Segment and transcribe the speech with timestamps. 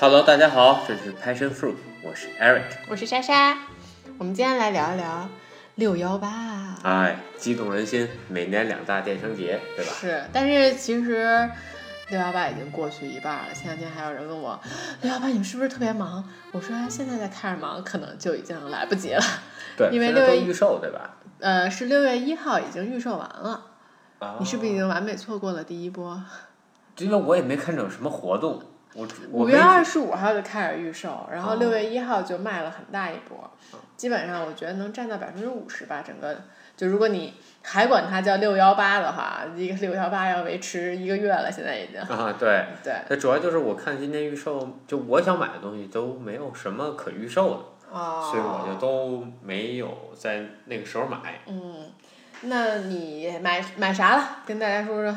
[0.00, 2.62] Hello，大家好，这是 Passion Fruit，我是 Eric。
[2.88, 3.58] 我是莎莎，
[4.16, 5.28] 我们今天来聊一聊
[5.74, 6.74] 六幺八。
[6.82, 9.92] 哎，激动人心，每年两大电商节，对吧？
[9.92, 11.50] 是，但是其实
[12.08, 13.52] 六幺八已经过去一半了。
[13.52, 14.58] 前两天还有人问我，
[15.02, 16.26] 六幺八你们是不是特别忙？
[16.52, 19.22] 我说现在再开始忙，可能就已经来不及了。
[19.76, 21.18] 对，因为六月预售，对吧？
[21.40, 23.66] 呃，是六月一号已经预售完了，
[24.20, 26.24] 啊你是不是已经完美错过了第一波？
[26.96, 28.62] 因为我也没看着有什么活动，
[29.30, 33.48] 五月二十五号就开始预售，然后哦六月一号就卖了很大一波，
[33.96, 36.02] 基本上我觉得能占到百分之五十吧。
[36.04, 36.36] 整个
[36.76, 42.00] 就如果你还管它叫六幺八的话，一个六幺八要维持一个月了，现在已经。
[42.00, 42.64] 啊，对。
[42.82, 51.40] 对，那主要就是我看今天预售，就我想买的东西都没有什么可预售的，哦，所以我就都没有在那个时候买。
[51.46, 51.90] 嗯，
[52.42, 54.38] 那你买买啥了？
[54.44, 55.16] 跟大家说说。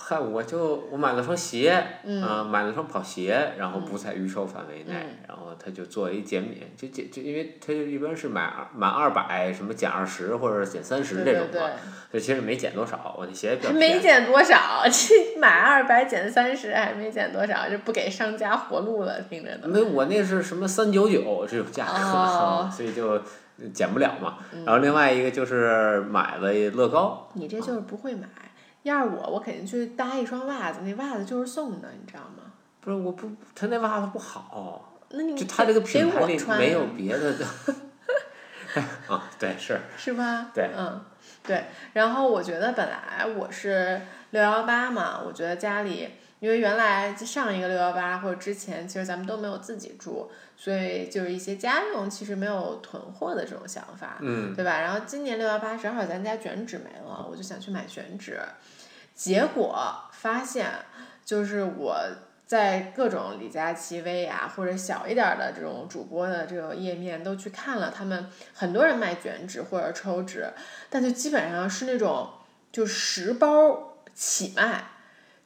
[0.00, 11.68] 嗨，我就我买了双鞋，嗯呃买了双跑鞋，然后不在预售范围内，嗯然后他就做一减免，就减就因为他就一般是买二满二百什么减二十或者减三十这种嘛，，
[12.12, 19.68] 就其实没减多少，我那鞋比较没减多少， 这买二百减三十还没减多少，就不给商家活路了，听着都。
[19.68, 23.20] 没有，我那是什么三九九这种价格，哦所以就
[23.74, 24.38] 减不了嘛。
[24.52, 28.28] 嗯然后另外一个就是买了乐高，你这就是不会买。
[28.88, 32.52] 要是我，我肯定去搭一双袜子，那袜子就是送的，你知道吗？
[32.80, 37.46] 不是我不，他那袜子不好，那你就他这个给品牌里没有别的的。
[39.08, 40.50] 啊，对，是， 是吧？
[40.54, 41.00] 对嗯，
[41.42, 41.64] 对。
[41.94, 46.08] 然后我觉得本来我是六幺八嘛，我觉得家里
[46.38, 54.78] 因为原来上一个六幺八或者之前，其实咱们都没有自己住，所以就是一些家用其实没有囤货的这种想法，嗯，对吧？
[54.80, 58.38] 然后今年六幺八正好咱家卷纸没了，我就想去买卷纸，
[59.18, 59.76] 结果
[60.12, 60.70] 发现
[61.24, 61.98] 就是我。
[62.48, 70.50] 在各种李佳琦薇娅或者小一点儿的这种主播的这个页面都去看了，他们很多人卖卷纸或者抽纸，
[70.88, 72.30] 但就基本上是那种
[72.72, 74.82] 就十包起卖，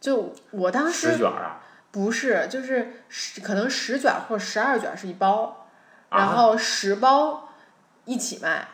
[0.01, 1.61] 就我当时十卷啊，
[1.91, 5.67] 不是就是十可能十卷或者十二卷是一包，
[6.09, 7.49] 啊然后十包
[8.05, 8.69] 一起卖，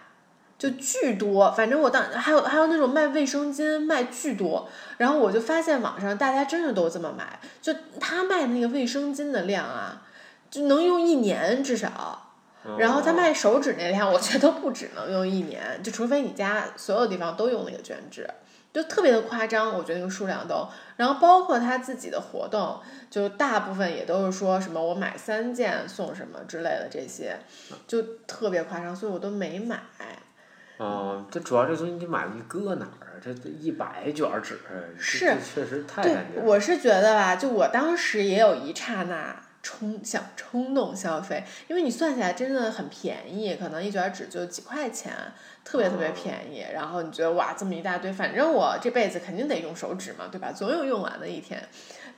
[0.58, 1.50] 就巨多。
[1.52, 10.02] 反正我当还有还有那种卖卫生巾卖巨多，然后我就发现网上大家真的都这么买，就他卖那个卫生巾的量啊，
[10.50, 12.24] 就能用一年至少。
[12.76, 18.28] 然后他哦卖手纸那量，我觉得都不止能用一年，就除非你家所有地方都用那个卷纸，
[18.74, 20.68] 就特别的夸张，我觉得那个数量都。
[20.97, 27.38] 然后包括他自己的活动，就大部分也都是说什么我买三件送什么之类的这些，
[27.86, 29.80] 就特别夸张，所以我都没买。
[30.78, 33.21] 哦，这主要这东西你买回去搁哪儿啊？
[33.21, 34.59] 这这一百卷儿纸，
[34.97, 36.47] 这是确实太对干净，了。
[36.47, 45.12] 我是觉得吧，就我当时也有一刹那冲想冲动消费，因为你算起来真的很便宜，可能一卷纸就几块钱，
[45.65, 46.65] 特别特别便宜。
[46.72, 50.53] 然后你觉得哇，这么一大堆，反正我这辈子肯定得用手指嘛，对吧？
[50.53, 51.60] 总有用完的一天。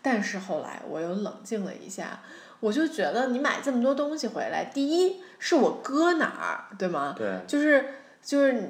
[0.02, 2.20] 但是后来我又冷静了一下，
[2.60, 7.14] 我就觉得你买这么多东西回来，第一是我搁哪儿，对吗？
[7.16, 7.84] 对，就是
[8.22, 8.60] 就是你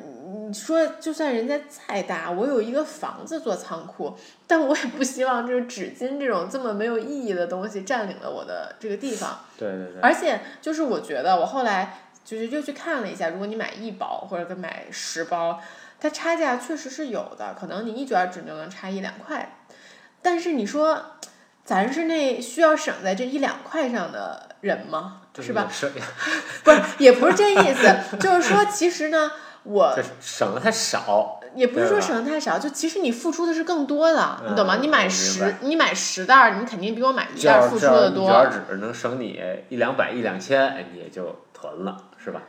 [0.48, 4.16] 你说，就算人家再大，我有一个房子做仓库，
[4.46, 9.40] 但我也不希望就是纸巾这种这么没有意义的东西占领了我的这个地方。
[9.58, 10.00] 对对对。
[10.00, 15.60] 而且就是我觉得，我后来就是又去看了一下，如果你买一包或者跟买十包，
[16.00, 19.56] 它差价确实是有的，可能你一卷纸就能差一两块。
[20.22, 21.04] 但是你说，
[21.70, 25.18] 咱是那需要省在这一两块上的人吗？
[25.38, 25.68] 是吧？
[25.70, 25.88] 省
[26.64, 29.30] 不是，也不是这意思， 就是说，其实呢，
[29.62, 34.78] 我省的太少，也不是说省的太少，就其实你付出的是更多的，你懂吗？
[34.78, 38.28] 嗯你买十，你买十袋儿，你肯定比我买一袋儿付出的多。
[38.28, 42.42] 卷纸能省你一两百一两千，也就囤了，是吧？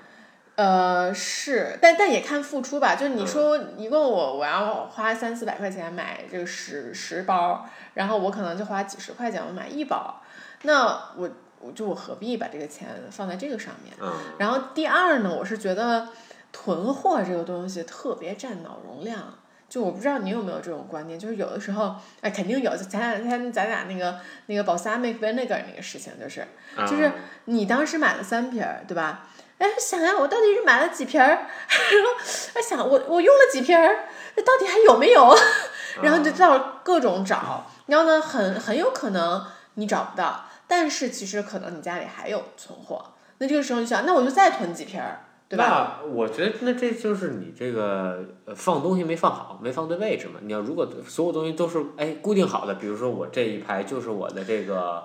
[0.62, 2.96] 呃，是，但但也看付出吧。
[2.96, 10.22] 就你嗯说一共我我要花三四百块钱买这个十十包，然后我可能就花几十块钱我买一包，
[10.62, 10.86] 那
[11.18, 11.28] 我
[11.60, 13.96] 我就我何必把这个钱放在这个上面？
[14.00, 16.10] 嗯，然后第二呢，我是觉得
[16.52, 19.34] 囤货这个东西特别占脑容量。
[19.68, 22.76] 就我不知道你有没有这种观念，就是有的时候，哎，肯定有。
[22.78, 26.46] 就前两天咱俩那个那个 balsamic vinegar 那个事情，就是
[26.86, 27.14] 就是啊
[27.46, 29.30] 你当时买了三瓶儿，对吧？
[29.62, 31.28] 哎，想呀，我到底是买了几瓶儿？
[31.30, 32.20] 然后
[32.56, 34.06] 哎想我我用了几瓶儿，
[34.36, 35.36] 那到底还有没有？
[36.02, 43.06] 然后就到各种找，然后呢，很很有可能你找不到，但是其实可能你家里还有存货。
[43.38, 45.20] 那这个时候你想，那我就再囤几瓶儿，
[45.50, 46.00] 对吧？
[46.02, 50.40] 那我觉得那这就是你这个呃放东西没放好，没放对位置嘛。
[50.42, 55.04] 你要如果所有东西都是哎固定好的，比如说我这一排就是我的这个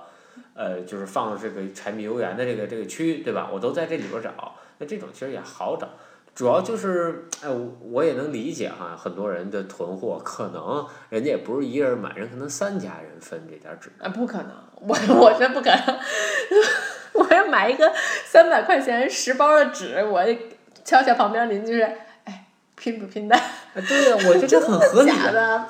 [0.56, 3.48] 呃，就是放这个柴米油盐的这个这个区，对吧？
[3.52, 5.88] 我都在这里边找，那这种其实也好找。
[6.34, 7.48] 主要就是，哎，
[7.80, 13.90] 我也能理解哈，很多人的囤货，可能人家也不是一个人买，人可能三家人分这点纸。
[13.98, 14.50] 啊，不可能，
[14.80, 15.98] 我我这不可能。
[17.14, 17.90] 我要买一个
[18.26, 20.22] 三百块钱十包的纸，我
[20.84, 21.80] 敲敲旁边邻居，
[22.24, 23.40] 哎，拼不拼单？
[23.76, 25.10] 啊，对呀、我这这很合理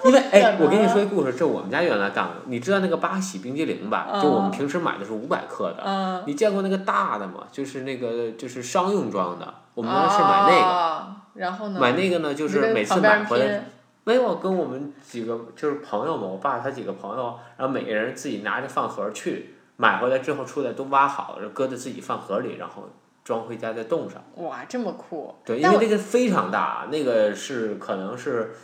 [0.04, 2.34] 因为哎，我跟你说一故事，这我们家原来干过。
[2.46, 4.20] 你知道那个八喜冰激凌吧？
[4.22, 7.48] 就我们嗯平时买的是五百克的，嗯，你见过那个大的吗？
[7.50, 10.62] 就是那个就是商用装的，我们是买那个。
[10.62, 11.78] 哦然后呢？
[11.78, 13.62] 买那个呢，就是每次买回来拼
[14.04, 22.88] 没有跟我们几个就是朋友嘛，我爸他几个朋友，然后每个人自己拿着饭盒去买回来之后出来都挖好了，搁在自己饭盒里，然后
[23.26, 24.24] 装回家再冻上。
[24.36, 25.34] 哇，这么酷！
[25.44, 28.54] 对，因为那个非常大，那个是可能是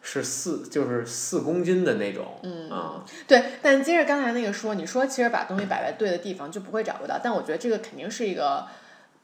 [0.00, 8.66] 是四就是四公斤的那种，嗯啊，对，但接着刚才那个说，你说其实把东西摆在对的地方就不会找不到，但我觉得这个肯定是一个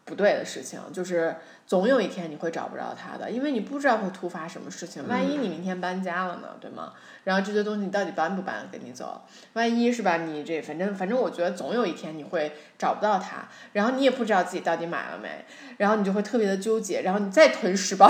[0.05, 1.37] 不对的事情，就是
[1.67, 6.93] 总有一天你会找不着它的，因为你不知道会突发什么事情，万一你明天搬家了呢，对吗？
[7.25, 9.23] 然后这些东西你到底搬不搬跟你走？
[9.55, 10.19] 万一是吧？
[10.19, 15.47] 你这反正反正我觉得总有一天你会找不到它，然后你也不知道自己到底买了没，
[15.79, 18.07] 然后你就会特别的纠结，然后你再囤十包，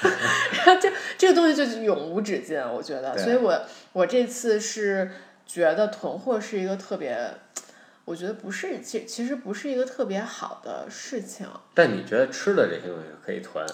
[0.00, 3.62] 然后这这个东西就永无止境，我觉得，所以我
[3.92, 5.12] 我这次是
[5.46, 7.16] 觉得囤货是一个特别，
[8.06, 11.46] 我觉得不是，其其实不是一个特别好的事情。
[11.74, 13.66] 但你觉得吃的这些东西可以囤？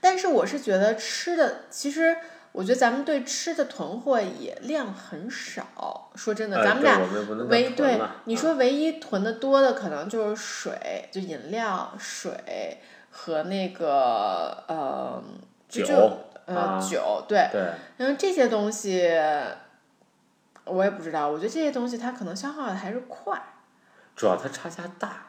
[0.00, 2.16] 但是我是觉得吃的，其实
[2.52, 6.10] 我觉得咱们对吃的囤货也量很少。
[6.14, 7.00] 说真的，呃咱们俩
[7.48, 12.78] 唯对你说唯一囤的多的可能就是水，就饮料、水
[13.10, 15.22] 和那个呃
[15.68, 17.62] 就酒就呃、啊酒，对，对，
[17.96, 19.10] 然后这些东西
[20.64, 23.40] 我也不知道，我觉得这些东西它可能消耗的还是快，
[24.16, 25.26] 主要它差价大。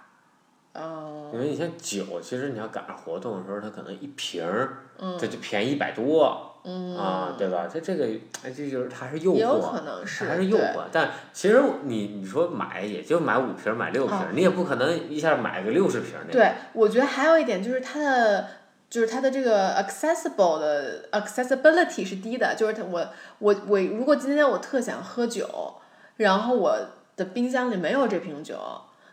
[0.74, 7.70] 哦因为你像酒，其实你要赶上活动的时候，它可能一瓶儿，嗯它就便宜一百多，嗯啊，对吧？
[7.72, 8.06] 它这个，
[8.44, 10.86] 哎，这就是它是诱也有惑，可能是还是诱惑。
[10.92, 16.42] 但其实你你说买也就买五瓶儿买六瓶儿，你也不可能一下买个六十瓶儿那种。
[16.42, 18.48] 对，我觉得还有一点就是它的，
[18.90, 23.08] 就是它的这个 accessible 的 accessibility 是低的，就是它我
[23.38, 25.76] 我我如果今天我特想喝酒，
[26.18, 26.80] 然后我
[27.16, 28.58] 的冰箱里没有这瓶酒，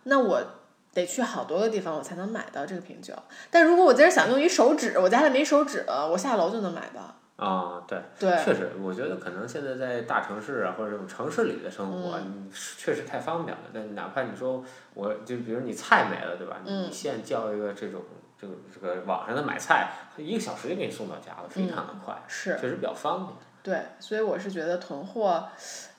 [0.04, 0.42] 那我
[0.92, 3.14] 得去好多个地方我才能买到这个瓶酒。
[3.50, 7.14] 但如果我今儿想用一手指，我家里没手指了，我下楼就能买到。
[7.36, 13.62] 啊，对，对，确实，我觉得可能现在在大城市啊，或者这种城市里的生活，嗯你确实太方便了。
[13.72, 14.62] 但哪怕你说
[14.92, 16.58] 我就比如你菜没了，对吧？
[16.66, 18.02] 嗯你现叫一个这种
[18.38, 22.58] 这个这个网上的买菜，一个小时就给你送到家了，非常的快，是。
[22.60, 23.38] 确实比较方便。
[23.62, 25.48] 对，所以我是觉得囤货，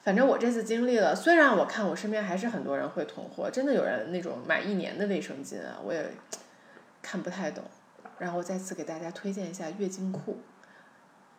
[0.03, 6.05] 反正我这次经历了，虽然我看我身边还是很多人会囤货，真的有人那种买一年的卫生巾啊，我也
[7.01, 7.63] 看不太懂。
[8.17, 10.37] 然后再次给大家推荐一下月经裤，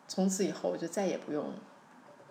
[0.07, 1.53] 从此以后我就再也不用，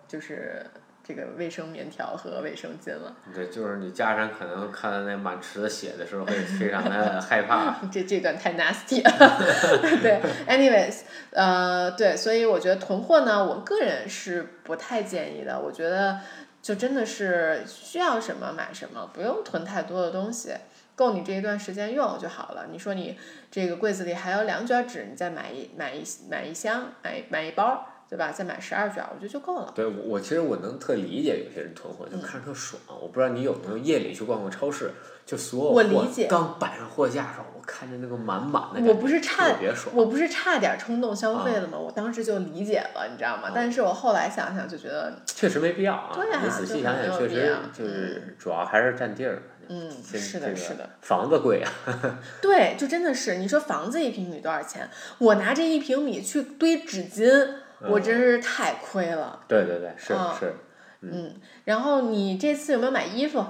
[0.07, 0.63] 就是
[1.05, 3.13] 这个卫生棉条和卫生巾了。
[3.35, 7.75] 对，就是你家人可能看到那满池子血的时候，会非常的 害怕。
[7.91, 9.37] 这这段太 nasty 了。
[10.01, 15.59] 对，anyways，呃，对，所以我觉得囤货呢，我个人是不太建议的。
[15.59, 16.19] 我觉得
[16.61, 20.53] 就真的是需要什么买什么，不用囤太多的东西，
[20.95, 22.67] 够你这一段时间用就好了。
[22.71, 23.19] 你说你
[23.51, 28.31] 这个柜子里还有两卷纸，你再买一买一买一箱，买买一包，对吧？
[28.31, 29.73] 再买十二卷，我觉得就够了。
[29.73, 32.79] 对，我我其实我能特理解有些人囤货，就看着特爽。
[33.01, 34.91] 我不知道你有没有夜里去逛过超市，
[35.25, 39.95] 就所有我货理解刚摆上货架上，我看着那个满满的，我不是差别爽。
[39.95, 41.75] 我不是差点冲动消费了吗？
[41.75, 43.47] 我当时就理解了，你知道吗？
[43.47, 46.11] 啊但是我后来想想就觉得，确实没必要啊！
[46.13, 49.41] 对啊你仔细想想，确实就是主要还是占地儿。
[49.69, 50.89] 嗯，先是的，是的。
[50.99, 51.71] 房子贵啊，
[52.41, 54.89] 对，就真的是，你说房子一平米多少钱？
[55.19, 57.47] 我拿这一平米去堆纸巾，
[57.89, 59.39] 我真是太亏了。
[59.47, 60.53] 对对对，是啊是，
[61.01, 61.35] 嗯，
[61.65, 63.43] 然后你这次有没有买衣服？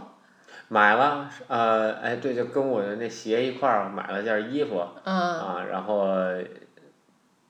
[0.70, 6.08] 买了，呃，哎，对，就跟我的那鞋一块儿买了件衣服嗯啊，然后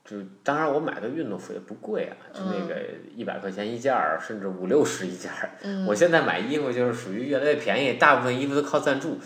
[0.04, 2.74] 就当然我买的运动服也不贵啊，就那个
[3.14, 5.50] 一百块钱一件儿，甚至五六十一件儿。
[5.62, 9.18] 嗯我现在买衣服就是属于越来越便宜，大部分衣服都靠赞助。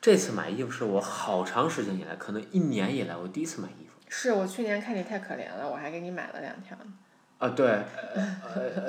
[0.00, 3.87] 这次买衣服是我好长时间以来，可能一年以来我第一次买衣服。
[4.08, 6.92] 是我去年看你太可怜了，我还给你买了两条呢。
[7.38, 7.78] 啊，对，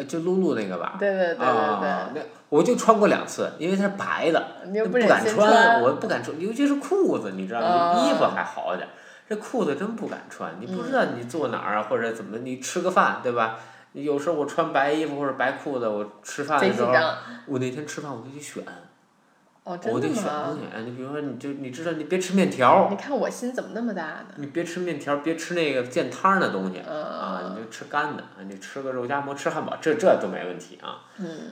[0.06, 0.96] 就露露那个吧。
[1.00, 4.44] 对对对对啊，那我就穿过两次，因为它是白的，
[4.84, 7.68] 不不敢穿，我不敢穿，尤其是裤子，你知道吗？
[7.68, 8.90] 啊衣服还好一点，
[9.30, 10.54] 这裤子真不敢穿。
[10.60, 13.60] 你不知道你坐哪儿啊，或者怎么，你吃个饭，对吧？
[13.94, 16.92] 有时候我穿白衣服或者白裤子，我吃饭的时候。
[17.46, 18.64] 我那天吃饭我就去选，
[19.64, 20.56] 哦，真我得选东？
[20.56, 20.62] 西。
[20.74, 24.26] 哎，你比如说，你就你知道，你别吃面条，你看我心怎么那么大呢？
[24.38, 26.80] 你别吃面条，别吃那个见汤儿的东西。
[26.80, 31.06] 啊，嗯你就吃干的，你吃个肉夹馍，吃汉堡，这这都没问题啊。
[31.18, 31.52] 嗯，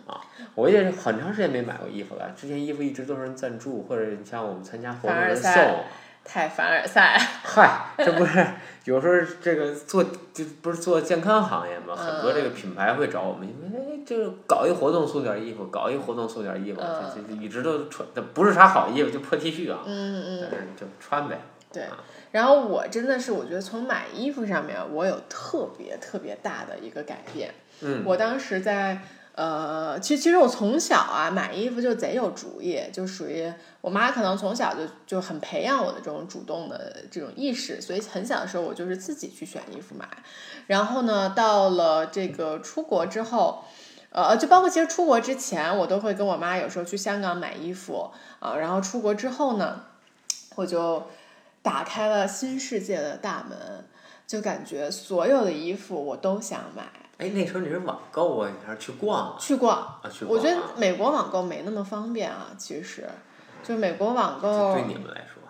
[0.56, 5.52] 我也是很长时间没买过衣服了，之前衣服一直都是人赞助，或者你像我们参加活动人送。
[6.28, 7.18] 太凡尔赛。
[7.44, 8.46] 嗨，这不是
[8.84, 10.04] 有时候这个做
[10.34, 20.60] 就不是做健康行业嘛，很多这个品牌会找我们，因为哎，就是搞一活动送点衣服，搞一活动送点衣服，嗯这这一直都穿，这不是啥好衣服，就破 T 恤啊，嗯嗯但。
[20.60, 21.40] 是就穿呗。
[21.72, 21.98] 对啊，
[22.32, 27.54] 然后我真的是，我觉得从买衣服上面，我有特别特别大的一个改变。
[27.82, 29.00] 嗯我当时在
[29.38, 40.08] 呃，其实其实我从小啊买衣服就贼有主意，就属于我妈可能从小就就很培养我的这种主动的这种意识，所以很小的时候我就是自己去选衣服买。
[40.66, 43.64] 然后呢，到了这个出国之后。
[44.10, 49.84] 呃，就包括其实出国之前，我都会跟我妈有时候去香港买衣服啊、然后出国之后呢，
[50.56, 51.06] 我就
[51.62, 53.86] 打开了新世界的大门，
[54.26, 56.88] 就感觉所有的衣服我都想买。
[57.18, 59.36] 哎，那时候你是网购啊，你还是去逛啊？
[59.40, 63.08] 去逛，啊，去逛我觉得啊美国网购没那么方便啊，其实，
[63.64, 65.42] 就是美国网购对，你们来说，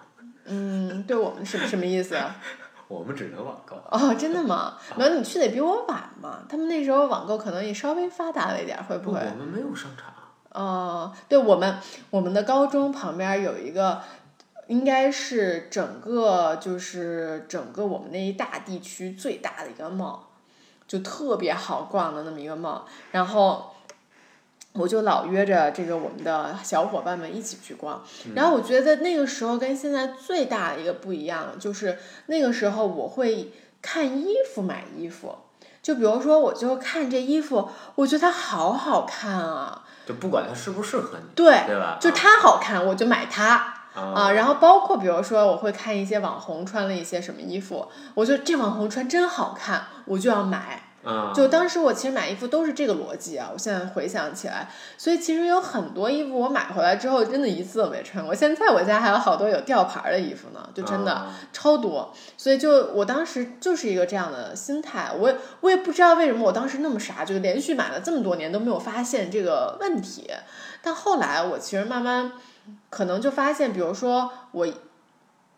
[0.45, 2.17] 嗯，对我们是什么意思？
[2.87, 3.75] 我们只能网购。
[3.91, 4.77] 哦，真的吗？
[4.95, 6.39] 没有，你去的比我晚嘛。
[6.47, 9.19] 他们那时候网购可能也稍微发达了一点儿，会不会？
[9.19, 10.13] 我们没有商场。
[10.53, 11.77] 哦，对我们
[12.09, 14.01] 我们的高中旁边有一个，
[14.67, 20.19] 应该是整个就是整个我们那一大地区最大的一个 mall，
[20.87, 23.73] 就特别好逛的那么一个 mall，然后。
[24.73, 27.99] 我就老约着这个我们的小伙伴们一起去逛，
[28.35, 33.51] 然后我觉得那个时候跟现在最大的一个不一样，就是那个时候我会
[33.81, 35.35] 看衣服买衣服，
[35.81, 41.97] 就比如说我就看这衣服，我觉得它好好看啊，就不管它适不适合你，对，对吧？
[41.99, 44.31] 就它好看，我就买它啊啊。
[44.33, 50.83] 然后包括比如说，我会看一些网红穿了一些什么衣服，我觉得这网红穿真好看，我就要买。
[51.03, 58.35] 啊，就当时我其实买衣服都是这个逻辑啊，我现在回想起来，所以其实有很多衣服我买回来之后，真的一次都没穿过。
[58.35, 62.11] 现在我家还有好多有吊牌儿的衣服呢，就真的啊超多。
[62.35, 70.29] 所以就我当时就是一个这样的心态，我也我也不知道为什么我当时那么傻，就连续买了这么多年都没有发现这个问题。
[70.81, 72.33] 但后来我其实慢慢
[72.89, 74.67] 可能就发现，比如说我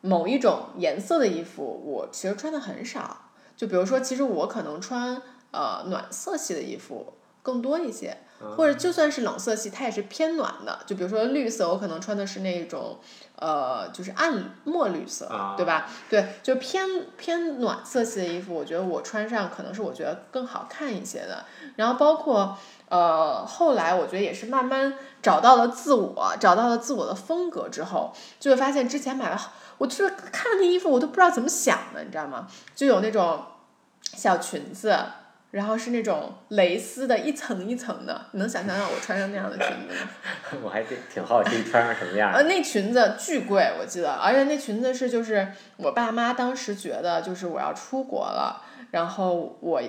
[0.01, 3.22] 某一种颜色的衣服，我其实穿的很少。
[3.59, 8.17] 就比如说，其实我可能穿呃暖色系的衣服更多一些，
[8.55, 10.79] 或者就算是冷色系，它也是偏暖的。
[10.85, 12.99] 就比如说绿色，我可能穿的是那种
[13.35, 15.89] 呃就是暗墨绿色，啊对吧？
[16.09, 16.87] 对，就偏
[17.17, 21.43] 偏暖色系的衣服，我觉得我穿上可能是我觉得更好看一些的。
[21.75, 32.48] 然后包括呃后来我觉得也是慢慢找到了自我，找到了自我的风格之后，就会发现之前买了好，我就是看那衣服我都不知道怎么想的，你知道吗？
[32.75, 33.43] 就有那种
[34.03, 34.95] 小裙子。
[35.51, 40.12] 然后是那种蕾丝的，一层一层的，你能想象到我穿上那样的裙子吗？
[40.62, 49.81] 我还挺挺好奇穿上什么样呃，那裙子巨贵，我记得，而且那裙子是就是我爸妈当时觉得就是我要出国了，然后我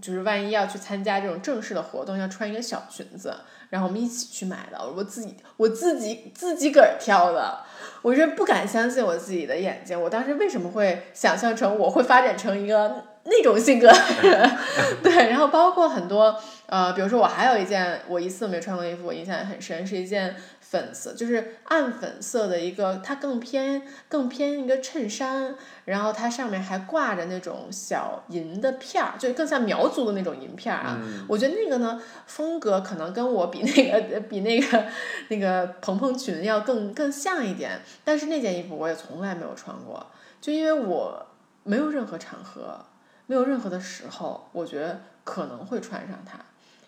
[0.00, 3.34] 就是万一要去参加这种正式的活动，要穿一个小裙子，
[3.70, 7.60] 然后我们一起去买的，我自己我自己自己个儿挑的，
[8.02, 14.58] 我是不敢相信我自己的眼睛，我当时为什么会想象成我会发展成一个那种性格的人？
[15.02, 20.34] 对，然后包括很多呃，比如说我还有一件我一次都没穿过衣服，我印象也很深，是一件
[20.68, 25.54] 粉色，就是暗粉色的一个，它更偏更偏一个衬衫，
[25.84, 31.00] 然后它上面还挂着那种小银的片儿，就更像苗族的那种银片儿啊。
[31.28, 34.86] 我觉得那个呢风格可能跟我比那个 比那个
[35.28, 40.04] 那个蓬蓬裙要更更像一点，但是那件衣服我也从来没有穿过，
[40.40, 41.26] 就因为我
[41.62, 42.84] 没有任何场合，
[43.26, 46.38] 没有任何的时候，我觉得可能会穿上它。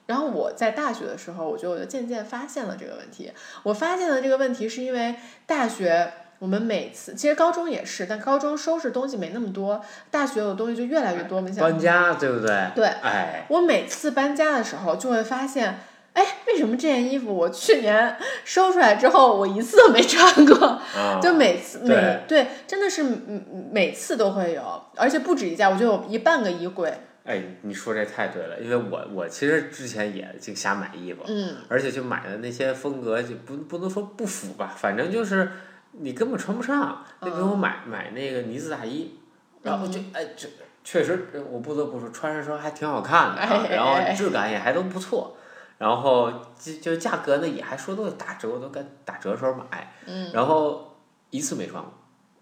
[0.08, 3.30] 然后我在大学的时候，我觉得我就渐渐发现了这个问题。
[3.62, 5.14] 我发现了这个问题是因为
[5.46, 11.36] 大学我们每次，其实高中也是，但高中收拾东西没那么多，大学有东西就越来越多。
[11.36, 12.70] 我们想搬家对不对？
[12.74, 15.78] 对，哎，我每次搬家的时候就会发现，
[16.14, 20.66] 哎，为什么这件衣服我去年 收出来之后，我一次都没穿过？
[20.96, 26.94] 啊，就每次每对对，真的是嗯每次都会有，而且不止一家，我就有一半个衣柜。
[27.28, 35.50] 哎，你说这太对了，因为我我其实之前也净瞎买衣服，嗯，而且就买的那些风格就不不能说不符吧，反正就是
[35.92, 37.04] 你根本穿不上。
[37.20, 39.14] 那比如我买买那个呢子大衣，
[39.62, 40.48] 然后就哎这
[40.82, 45.36] 确实我不得不说穿上时候还挺好看的然后哎质感也还都不错。
[45.76, 50.96] 然后就就价格呢也还说都是打折，我都该打折时候买，嗯然后
[51.30, 51.92] 一次没穿过。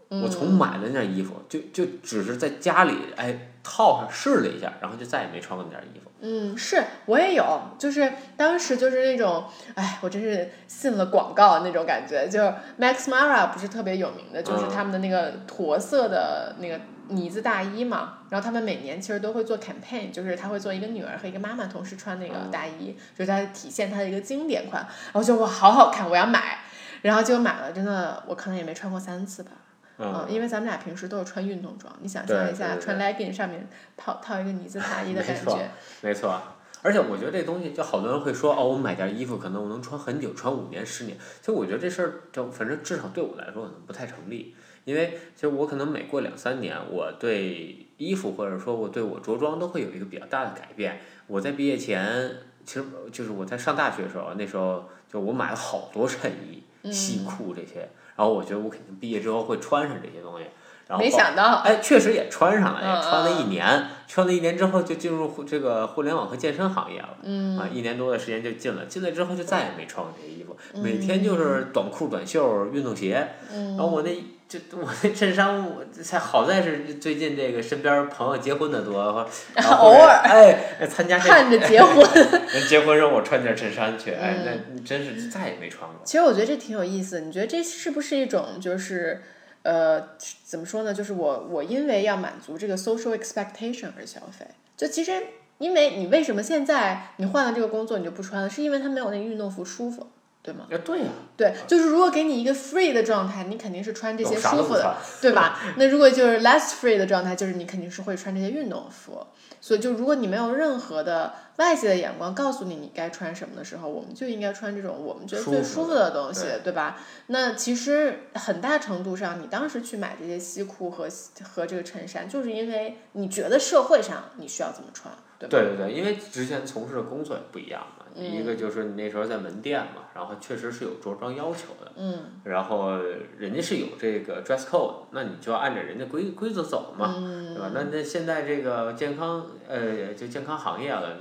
[0.09, 6.08] 我从嗯买了那件衣服，就就只是在家里哎套上试了一下，然后就再也没穿过那件衣服。
[6.20, 9.44] 嗯，是我也有，就是当时就是那种，
[9.75, 12.28] 哎，我真是信了广告那种感觉。
[12.28, 18.18] 就是 Max Mara 不是特别有名的，就是嗯他们的那个驼色的那个呢子大衣嘛。
[18.30, 24.87] 然后他们每年其实都会做 campaign，就是他会做一个女儿和一个妈妈同时穿那个嗯大衣，就是它体现它的一个经典款。
[25.12, 26.61] 然后就哇，好好看，我要买。
[27.02, 29.50] 然后就买了，真的我可能也没穿过三次吧。
[29.98, 35.70] 嗯，嗯，因为咱们俩平时都是穿运动装，你想象一下，穿 legging 上面套套一个呢子大衣的没错感觉。
[36.02, 36.40] 没错。
[36.82, 41.16] 而且我觉得这东西，就好多人会说哦，我买件衣服可能我能穿很久，穿五年、十年。
[41.40, 51.00] 其实我觉得这事儿，就反正至少对我来说可能不太成立，因为其实我可能每过两三年，我对衣服或者说我对我着装都会有一个比较大的改变。
[51.26, 52.30] 我在毕业前，
[52.64, 60.46] 其实就是我在上大学的时候，那时候就我买了好多衬衣、西裤这些，然后我觉得我肯定毕业之后会穿上这些东西。
[60.88, 67.08] 然后没想到，哎，确实也穿上了，嗯也穿了一年，穿了一年之后就进入互这个互联网和健身行业了。
[67.25, 73.26] 嗯啊，一年多的时间就进了，进来之后就再也没穿过这些衣服，嗯每天就是短裤、短袖、运动鞋。
[73.50, 82.04] 然后我那就我那衬衫，我才好在是最近这个身边朋友结婚的多， 然后偶尔哎参加这盼着结婚。
[82.48, 86.00] 人结婚让我穿件衬衫去，哎，嗯那真是再也没穿过。
[86.04, 89.22] 其实我觉得这挺有意思，你觉得这是不是一种就是
[89.62, 90.10] 呃
[90.44, 90.94] 怎么说呢？
[90.94, 95.12] 就是我我因为要满足这个 social expectation 而消费，就其实。
[95.58, 100.06] 因为你为什么现在你换了这个工作你就不穿了，是因为它没有那个运动服舒服，
[100.46, 100.66] 对吗？
[100.70, 104.96] 啊，对呀、对，就是如果给你一个 free 的状态，你肯定是穿这些舒服的。
[105.20, 105.58] 对吧？
[105.76, 109.26] 那如果就是 less free 的状态，就是你肯定是会穿这些运动服。
[109.60, 117.00] 所以就如果你没有任何的外界的眼光告诉你你该穿什么的时候，我们就应该穿这种我们觉得最舒服的的东西，对对吧？
[117.26, 121.09] 那其实很大程度上，你当时去买这些西裤和
[121.42, 125.49] 和这个衬衫，就是因为你觉得社会上你需要这么穿，对？
[125.49, 132.96] 对对对，因为之前从事的工作也不一样嘛，嗯一个就是你那时候在门店嘛，然后确实是有着装要求的，嗯然后
[133.38, 137.70] 人家是有这个 dress code，那你就要按照人家规规则走嘛，嗯对吧？
[137.75, 141.16] 那那现在这个健康呃就健康行业了，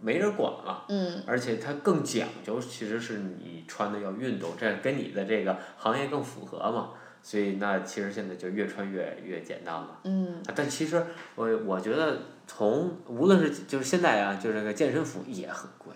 [0.00, 6.90] 没人管了，嗯而且它更讲究，其实是你穿的要运动，这样跟你的这个行业更符合嘛。
[7.20, 10.00] 所以那其实现在就越穿越越简单了。
[10.54, 11.04] 但其实
[11.34, 12.16] 我我觉得
[12.48, 15.92] 从无论是就是现在啊，就是那个健身服也很贵。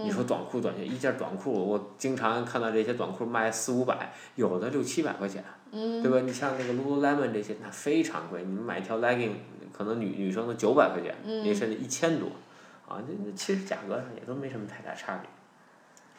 [0.00, 6.20] 你说短裤短裙一件短裤，我经常看到这些短裤卖四五百，有的六七百块钱，嗯对吧？
[6.24, 8.44] 你像那个 Lululemon 这些，那非常贵。
[8.44, 9.32] 你们买一条 legging，
[9.72, 12.28] 可能女女生的九百块钱，嗯也甚至一千多，
[12.86, 15.28] 啊，那那其实价格上也都没什么太大差别。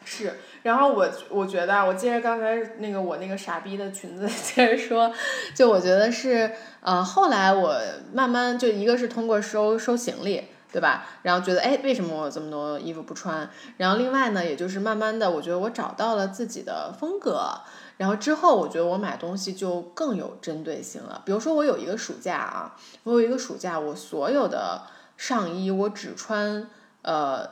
[0.04, 0.34] 是，
[0.64, 5.12] 然后我我觉得，我接着刚才那个我那个傻逼的裙子 接着说，
[5.56, 7.76] 就我觉得是，呃，后来我
[8.14, 11.06] 慢慢就一个是通过收收行李，对吧？
[11.22, 13.50] 然后觉得哎，为什么我有这么多衣服不穿？
[13.78, 17.62] 然后另外呢，也就是慢慢的，我觉得我找到了自己的风格。
[17.98, 21.22] 然后之后，我觉得我买东西就更有针对性了。
[21.26, 24.84] 比如说，我有一个暑假啊，我有一个暑假，我所有的
[25.18, 26.70] 上衣我只穿
[27.02, 27.46] 呃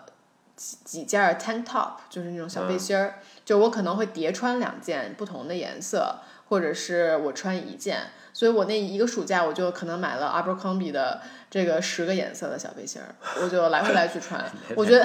[0.57, 6.17] 几几件儿 tank top，就是那种小背心儿，就我可能会叠穿两件不同的颜色，
[6.49, 8.07] 或者是我穿一件。
[8.33, 14.45] 所以我那一个暑假，我就可能买了 Abercrombie 的这个十个颜色的小背心儿，我就来回来去穿。
[14.77, 15.03] 我觉得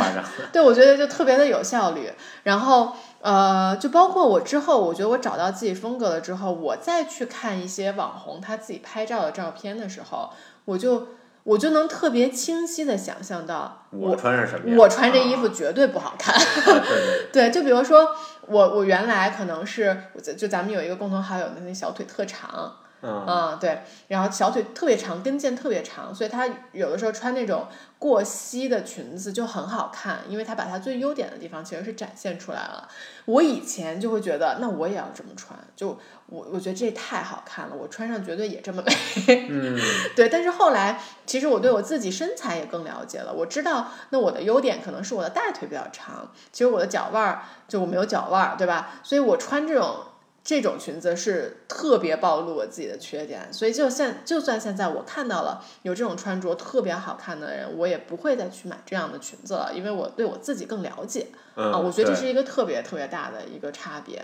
[0.52, 2.12] 对，我觉得就特别的有效率。
[2.42, 10.28] 然后呃，就包括我之后，我觉得我找到自己风格了之后，我再去看一些网红他自己拍照的照片的时候，
[10.66, 11.08] 我就
[11.44, 14.78] 我就能特别清晰的想象到我穿上什么样？
[14.78, 16.34] 我穿这衣啊服绝对不好看。
[16.34, 18.08] 啊对对 对，就比如说
[18.46, 19.96] 我我原来可能是
[20.36, 27.66] 就咱们有一个共同好友的那小腿特长，嗯，嗯，对，然后小腿特别长，跟腱特别长，所以她有的时候穿那种
[27.98, 32.88] 过膝的裙子就很好看，因为她把她最优点的地方其实是展现出来了。
[33.24, 39.46] 我以前就会觉得，那我也要这么穿，就我我觉得这太好看了，我穿上绝对也这么美。
[39.50, 39.76] 嗯，
[40.14, 48.90] 对，但是后来其实我对我自己身材也更了解了，我知道那我的优点可能是我的大腿比较长，其实我的脚腕儿就我没有脚腕儿，对吧？
[49.02, 49.96] 所以我穿这种
[50.44, 64.20] 这种裙子是特别暴露我自己的缺点，所以就现就算现在我看到了有这种穿着特别好看的人，我也不会再去买这样的裙子了，因为我对我自己更了解嗯啊，我觉得这是一个特别特别大的一个差别。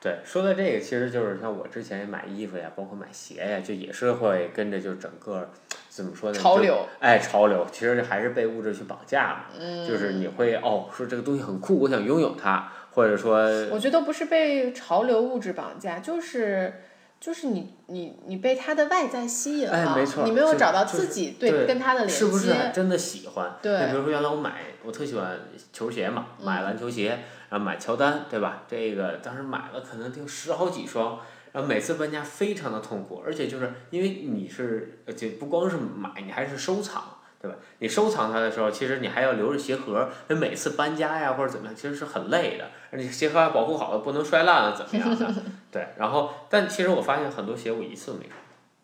[0.00, 5.48] 对，说到这个，其实就是像我之前买衣服呀，包括买鞋呀，就也是会跟着就整个
[5.88, 6.36] 怎么说呢？
[6.36, 13.38] 潮流，哎，潮流其实还是被物质去绑架嘛，嗯，就是你会哦说这个东西很酷，我想拥有它，或者说
[13.70, 16.82] 我觉得不是被潮流物质绑架，就是
[17.18, 23.56] 就是你你你被它的外在吸引了，哎没错你没有找到自己对跟它的连接，是不是真的喜欢？
[23.62, 25.38] 对比如说原来我买，我特喜欢
[25.72, 28.64] 球鞋嘛，买篮球鞋，然后买乔丹，对吧？
[28.68, 31.18] 这个当时买了可能就十好几双，
[31.52, 37.02] 然后每次搬家非常的痛苦，而且就是因为你是，而且不光是买，你还是收藏。
[37.42, 37.56] 对吧？
[37.80, 42.64] 你收藏它的时候，其实你还要留着鞋盒，那每次搬家呀或者怎么样，其实是很累的。
[42.92, 45.34] 而且鞋盒还保护好了，不能摔烂了，怎么样的？
[45.72, 48.38] 对，然后但其实我发现很多鞋我一次都没穿。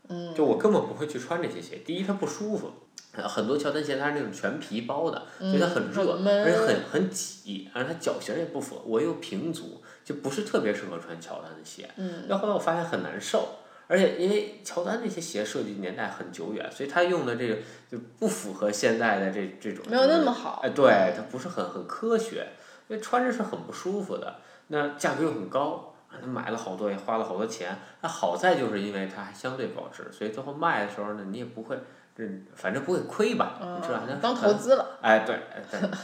[0.08, 1.76] 嗯，就我根本不会去穿这些鞋。
[1.84, 2.72] 第一，它不舒服，
[3.12, 8.82] 呃很多乔丹鞋它是那种全皮包的，所以它很热，而且很很挤，而且它脚型也不符合。
[8.86, 11.88] 我又平足，就不是特别适合穿乔丹的鞋。
[11.96, 13.46] 嗯，然后后来我发现很难受，
[13.88, 17.56] 而且因为乔丹那些鞋设计年代很久远，所以他用的这个
[17.90, 19.84] 就不符合现在的这这种。
[19.88, 22.46] 没有那么好，哎，对，它不是很很科学，
[22.88, 24.36] 因为穿着是很不舒服的，
[24.68, 31.78] 那价格又很高，啊，他买了好多也花了好多钱，那好在就是因为它还相对保值，所以最后卖的时候呢，你也不会，
[32.14, 32.22] 这
[32.54, 34.00] 反正不会亏吧，你知道？
[34.06, 35.40] 那嗯当投资了，哎，对，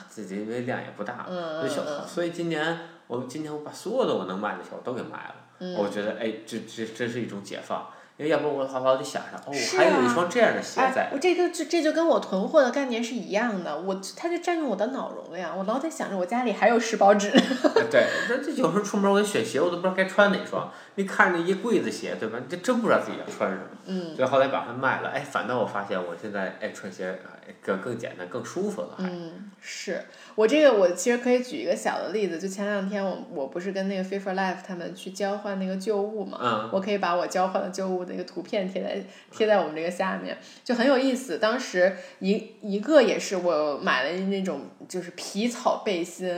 [0.08, 5.34] 自己因为量也不大，嗯所以小嗯嗯所以今年我今年我把所有的我能卖的球都给卖了，
[5.72, 17.30] 我觉得哎，这这这是一种解放，因为要不然我好好的想想，哦，我还有一啊双这样的鞋在哎，，我这个这这就跟我囤货的概念是一样的，我它就占用我的脑容量，我老得想着我家里还有十包纸。
[17.30, 20.70] 哎 对，这这有时候出门我选鞋，我都不知道该穿哪双。
[20.96, 22.38] 你看着那一柜子鞋，对吧？
[22.38, 23.62] 你这真不知道自己要穿什么。
[23.86, 30.02] 嗯所以后来把它卖了，哎，反倒我发现我现在哎穿鞋哎更更简单、更舒服了，嗯，是
[30.36, 41.38] 我这个我其实可以举一个小的例子，就前两天我我不是跟那个 Fit for Life 他们去交换那个旧物嘛，嗯我可以把我交换的旧物的一个图片贴在贴在我们这个下面，就很有意思。
[41.38, 46.32] 当时一一个也是我买了那种就是皮草背心，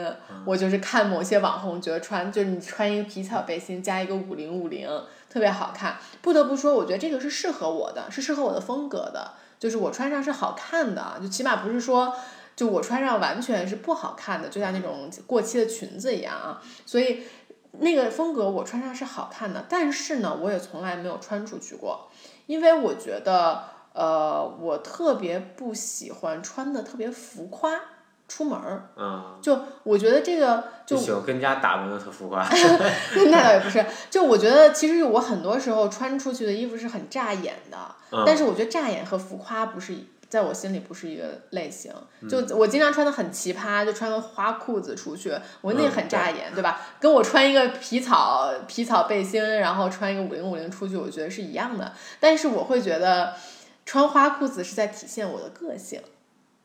[0.45, 4.89] 我就是看某些网红觉得穿，就是你穿一个皮草背心加一个五零五零，
[5.29, 5.97] 特别好看。
[6.23, 12.15] 不得不说，我觉得这个是适合我的，是适合我的风格的，就是我穿上是好看的，就起码不是说。
[12.57, 17.19] 就我穿上完全是不好看的，就像那种过期的裙子一样啊，所以
[17.81, 22.09] 那个风格我穿上是好看的，但是呢，我也从来没有穿出去过，
[22.47, 27.81] 因为我觉得，呃，我特别不喜欢穿的特别浮夸
[28.29, 32.43] 出门儿，嗯，就我觉得这个就喜欢跟家打扮的特浮夸。
[33.31, 37.79] 那倒也不是，就我觉得其实我很多时候穿出去的衣服是很扎眼的，
[38.11, 41.93] 嗯但是我觉得扎眼和浮夸不是一在我心里不是一个类型。
[42.21, 46.81] 嗯就我经常穿的很奇葩，就穿个花裤子出去，我那嗯很扎眼，对吧？
[46.99, 51.93] 跟我穿一个皮草皮草背心，然后穿一个五零五零出去，我觉得是一样的。
[52.19, 53.35] 但是我会觉得
[53.85, 56.01] 穿花裤子是在体现我的个性。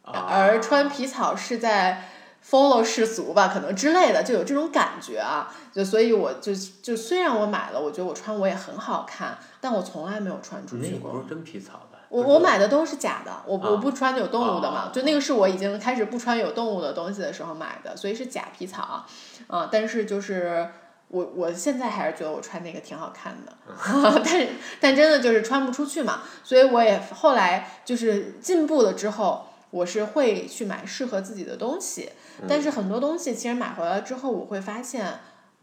[0.03, 2.09] 啊而穿皮草是在
[2.43, 5.53] follow 世俗吧，可能之类的，就有这种感觉啊。
[5.71, 11.21] 就所以我就就虽然我买了，我觉得我穿我也很好看，但我从来没有穿出去过你那个不。
[11.21, 11.90] 是真皮草吧？
[12.11, 19.05] 我我买的都是假的，我啊我不穿有动物的嘛，啊就那个是我已经开始不穿有动物的东西的时候买的，所以是假皮草，
[19.47, 20.67] 啊、但是就是
[21.07, 23.53] 我我现在还是觉得我穿那个挺好看的，
[24.25, 24.49] 但是
[24.81, 32.11] 但真的就是穿不出去嘛，所以我也后来就是进步了之后，我是会去买适合自己的东西，
[32.45, 35.17] 但是很多东西其实买回来之后，我会发现，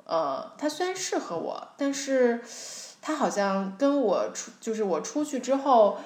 [0.05, 2.41] 呃，它虽然适合我，但是
[3.03, 5.99] 它好像跟我出就是我出去之后。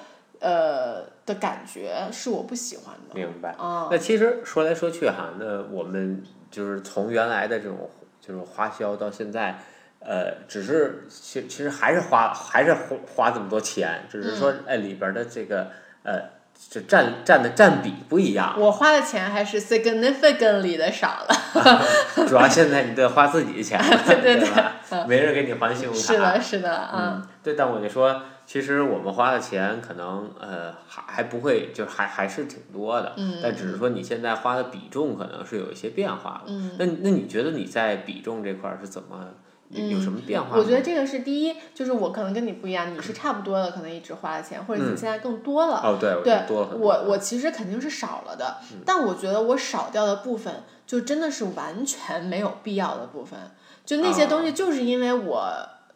[0.43, 3.15] 呃的感觉是我不喜欢的。
[3.15, 3.51] 明白。
[3.57, 9.57] 啊、那其实说来说去哈，那我们就是从原来的这种就是花销到现在，
[9.99, 15.69] 呃，只是其其实还是花还是花花这么多钱，只是说哎里边儿的这个
[16.03, 16.21] 呃
[16.69, 21.85] 这占占的占比不一样，我花的钱还是 significantly 的少了。
[22.27, 24.73] 主要现在你得花自己的钱， 对对对吧？
[25.07, 25.99] 没人给你还信用卡。
[25.99, 36.43] 是的，是的，啊、嗯，对，但我就说，其实我们花的钱可能呃还还不会，就还还是挺多的，嗯但只是说你现在花的比重可能是有一些变化了。
[36.47, 39.29] 嗯那那你觉得你在比重这块儿是怎么
[39.69, 40.55] 有有什么变化吗？
[40.57, 45.81] 我觉得这个是第一，就是我可能跟你不一样，你是差不多的，可能一直花的钱，或者你嗯现在更多了。
[45.83, 46.77] 哦，对，对多了多。
[46.77, 53.39] 我我其实肯定是少了的，但我觉得我少掉的部分，就真的是完全没有必要的部分。
[53.83, 55.51] 就那些东西，就是因为我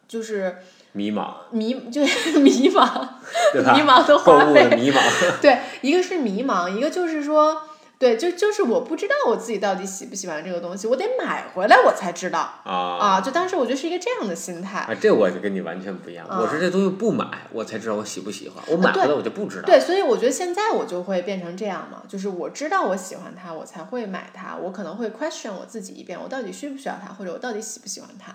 [0.08, 0.56] 就是
[0.98, 3.06] 迷茫，迷， 就是迷茫，
[3.54, 3.72] 对吧？
[3.72, 4.68] 迷茫的花费。
[4.74, 5.00] 迷茫，
[5.40, 7.62] 对，一个是迷茫，一个就是说，
[8.00, 13.20] 对，就就是我不知道我自己到底喜不喜欢这个东西，我得买回来我才知道啊啊。
[13.20, 14.80] 就当时我觉得是一个这样的心态。
[14.80, 16.26] 啊，这我就跟你完全不一样。
[16.28, 18.64] 我是这东西不买，我才知道我喜不喜欢。
[18.66, 19.66] 我买回来我就不知道。
[19.66, 24.56] 对，所以我觉得现在我就会变成这样嘛，就是我知道我喜欢它，我才会买它。
[24.56, 28.32] 我可能会 question 我自己一遍，我到底需不需要它，或者我到底喜不喜欢它。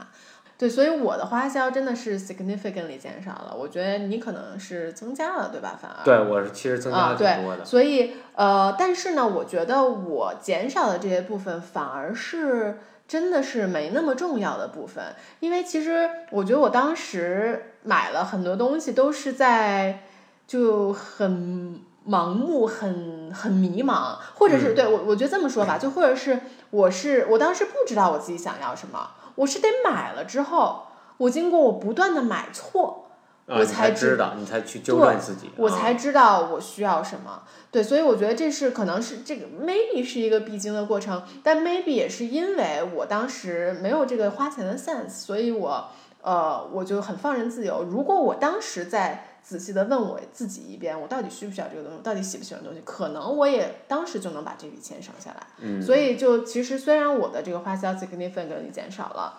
[0.63, 3.54] 对，所以我的花销真的是 significantly 减少了。
[3.54, 5.78] 我觉得你可能是增加了，对吧？
[5.78, 7.65] 反而对我是其实增加了挺多的。
[7.65, 15.04] 所以呃，但是呢，我觉得我减少的这些部分反而是真的是没那么重要的部分，
[15.41, 20.04] 因为其实我觉得我当时买了很多东西都是在
[20.47, 29.10] 就很盲目、很很迷茫，或者是对我我觉得这么说吧，就或者是我是我当时不知道我自己想要什么。
[29.36, 30.84] 我是得买了之后，
[31.17, 33.10] 我经过我不断的买错，
[33.48, 37.43] 我才知道，你才去纠正自己，我才知道我需要什么。
[37.72, 45.89] 对，所以我觉得这是可能是这个 maybe 是一个必经的过程，但 maybe 也是因为我当时没有这个花钱的 sense，所以我
[46.22, 47.84] 呃我就很放任自由。
[47.84, 55.47] 如果我当时在仔细的问我自己一遍，我到底需不需要这个东西，到底喜不喜欢东西，可能我也当时就能把这笔钱省下来。
[55.60, 59.38] 嗯，所以就其实虽然我的这个花销 significantly 减少了，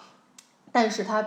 [0.71, 1.27] 但是它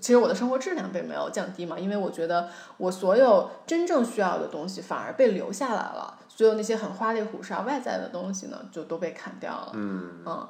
[0.00, 2.48] 其实我的生活质量并没有降低嘛，因为我觉得
[2.78, 9.72] 我所有真正需要的东西反而被留下来了，所有那些很花里胡哨外在的东西呢，就都被砍掉了。
[9.74, 10.48] 嗯嗯。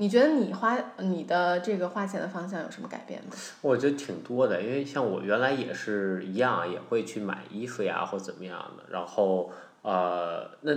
[0.00, 3.30] 你觉得你花你的这个花钱的方向有什么改变吗？
[3.60, 8.84] 我觉得挺多的，因为像我原来也是一样，也会去买衣服呀或怎么样的。
[8.90, 9.50] 然后
[9.82, 10.72] 呃，那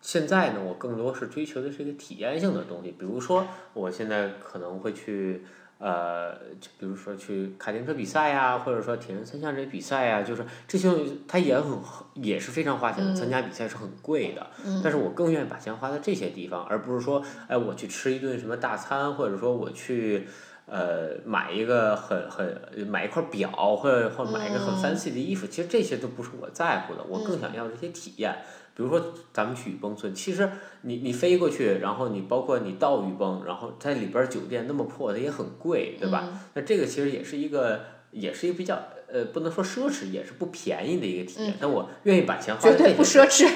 [0.00, 5.44] 现在呢，我更多是追求的是一个体验性的东西，比如说我现在可能会去。
[5.80, 10.90] 呃，就比如说去卡丁车比赛呀，或者说铁人三项这些比赛呀，就是这些
[11.26, 11.78] 它也很
[12.14, 14.46] 也是非常花钱的，参加比赛是很贵的。
[14.84, 20.28] 但是我更愿意把钱花在这些地方，而不是说，哎，我去吃一顿什么大餐，或者说我去
[20.66, 25.46] 呃买一个很很买一块表，或者或者买一个很 fancy 的衣服。
[25.46, 28.36] 其实这些都不是我在乎的，我更想要这些体验。
[28.74, 30.50] 比如说，咱们去雨崩村，其实
[30.82, 36.28] 你你飞过去，然后你包括你到雨崩，然后在里边酒店那么破，它也很贵，对吧？
[36.54, 37.80] 那这个其实也是一个，
[38.10, 38.80] 也是一个比较
[39.12, 41.54] 呃，不能说奢侈，也是不便宜的一个体验。
[41.60, 43.46] 但我愿意把钱花在绝对不奢侈，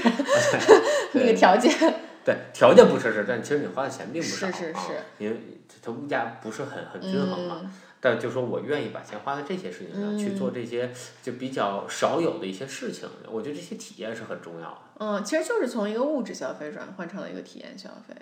[1.14, 1.72] 那个条件。
[2.24, 4.52] 对，条件不奢侈，但其实你花的钱并不少啊，
[5.18, 5.36] 因为
[5.82, 7.70] 它物价不是很很均衡嘛。
[8.04, 14.76] 但就说我愿意把钱花在这些事情上去做这些就比较少有的一些事情，我觉得这些体验是很重要的。
[14.98, 18.14] 嗯，其实就是从一个物质消费转换成了一个体验消费。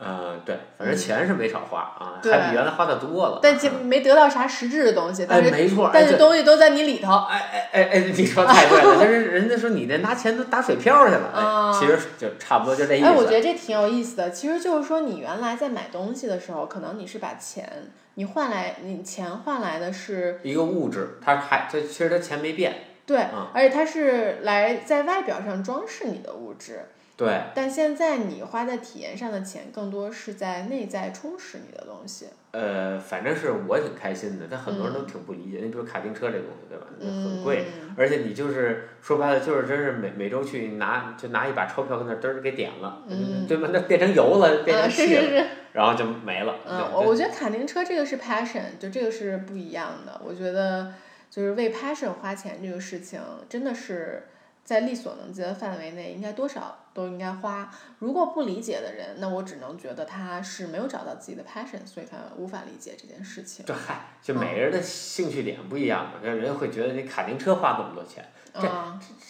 [0.00, 3.40] 嗯，对，反正钱是没少花啊，还比原来花的多了。
[3.42, 7.12] 但没得到啥实质的东西，但是没错，但是东西都在你里头。
[7.28, 13.06] 哎哎哎哎，你说太对了，但是人家说你这拿钱都打水漂去了，哎，其实就差不多就这意思。
[13.06, 17.90] 哎，我觉得这挺有意思的，其实就是说你原来在买东西的时候，可能你是把钱。
[18.18, 22.74] 你换来，你钱换来的是一个物质，它还这其实它钱没变，
[23.04, 23.18] 对，
[23.52, 27.42] 而且它是来在外表上装饰你的物质，对。
[27.54, 32.28] 但现在你花在体验上的钱，更多是在内在充实你的东西。
[32.58, 35.58] 呃，反正是我挺开心的，但很多人都挺不理解。
[35.60, 36.86] 你比如卡丁车这东西，对吧？
[36.98, 37.66] 很贵，
[37.98, 43.02] 而且你就是说白了，就是真是每每周去拿就拿一把钞票跟那嘚儿给点了，
[43.46, 43.68] 对吧？
[43.72, 46.56] 那变成油了，变成气了，然后就没了。
[46.66, 50.18] 嗯，我我觉得卡丁车这个是 passion，就这个是不一样的。
[50.24, 50.94] 我觉得
[51.28, 54.22] 就是为 passion 花钱这个事情，真的是。
[54.66, 57.72] 在力所能及的范围内，应该多少都应该花。
[58.00, 63.64] 如果不理解的人，那我只能觉得他是没有找到自己的 passion，所以他无法理解这件事情。
[63.64, 68.68] 这嗨，就每个人的兴趣点不一样嘛，人人会觉得你卡丁车花那么多钱，这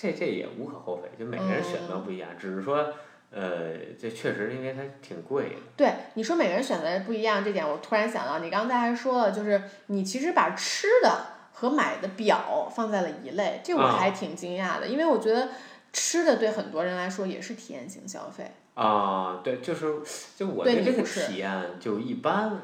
[0.01, 2.95] 这这也无可厚非，就每个人选择不一样，只是说，
[3.31, 5.57] 呃，这确实因为它挺贵的。
[5.77, 11.36] 对，你说每个人选择不一样这点，我突然想到，你刚才还说了，就是你其实把吃的。
[11.59, 15.49] 和买的表放在了一类，这我还挺惊讶的，因为我觉得
[15.91, 18.53] 吃的对很多人来说也是体验型消费。
[18.75, 19.95] 啊，对，就是
[20.37, 22.61] 就我对这个体验就一般，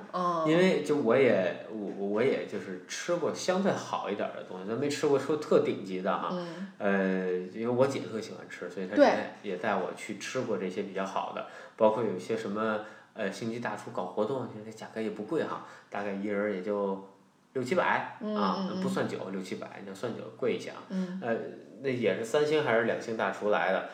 [0.46, 6.36] 因为就我也我我也就是吃过相对好一点的东西，但没吃过说特顶级的哈。
[6.76, 11.46] 呃，因为我姐特喜欢吃，所以她也也带我去吃过这些比较好的，
[11.78, 12.80] 包括有些什么
[13.14, 17.08] 呃星级大厨搞活动，现在价格也不贵哈，大概一人也就。
[17.52, 20.82] 六七百啊，不算酒，六七百，你要算酒贵一些啊。
[21.20, 21.36] 呃，
[21.82, 23.88] 那也是三星还是两星大厨来的。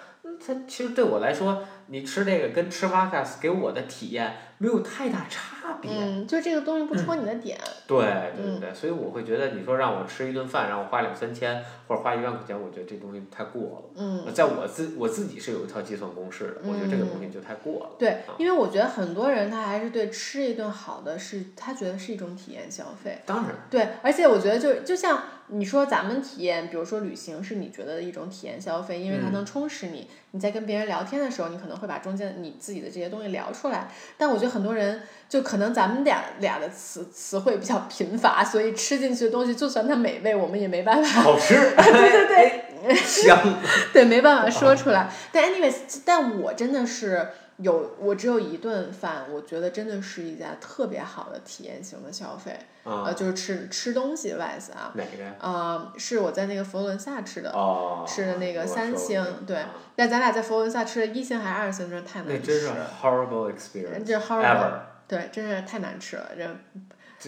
[0.44, 5.90] 它其实对我来说，你吃这个跟吃 v 卡斯给我的体验没有太大差别。
[5.90, 7.58] 嗯，就这个东西不戳你的点。
[7.86, 7.98] 对
[8.36, 13.90] 对对对，所以我会觉得，你说让我吃一顿饭，让我花两三千或者花一万块钱，我觉得这东西太过了。
[13.96, 14.34] 嗯。
[14.34, 17.90] 在我自我自己是有一套计算公式的，我觉得这个东西就太过了。
[17.98, 23.22] 对，因为我觉得很多人他还是对吃一顿好的是，他觉得是一种体验消费。
[23.24, 23.54] 当然。
[23.70, 30.08] 对，而且我觉得就就像你说咱们体验，比如说旅行是你觉得的一种体验消费，因为它能充实你。
[30.32, 33.88] 你在跟别人聊天的时候，你可能会把中间你自己的这些东西聊出来。
[34.16, 41.22] 但我觉得很多人就可能咱们俩俩的词词汇比较贫乏，所以吃进去的东西就算它美味，我们也没办法。
[41.22, 41.54] 好吃。
[41.76, 42.26] 对对
[42.84, 43.38] 对，香。
[43.92, 45.10] 对，没办法说出来。
[45.32, 47.28] 但 anyways，但我真的是。
[47.58, 55.24] 有我只有一顿饭，我觉得真的是一家特别好的体验型的消费，呃，就是吃吃东西 wise 啊，哪个？
[55.40, 57.52] 呃，是我在那个佛罗伦萨吃的，
[58.06, 59.64] 吃的那个三星，对，
[59.96, 62.40] 但咱俩在佛罗伦萨吃的一星还是二星，真的太难吃了。
[62.40, 62.68] 那真是
[63.02, 64.72] horrible experience，这 horrible，
[65.08, 66.48] 对，真是太难吃了，这。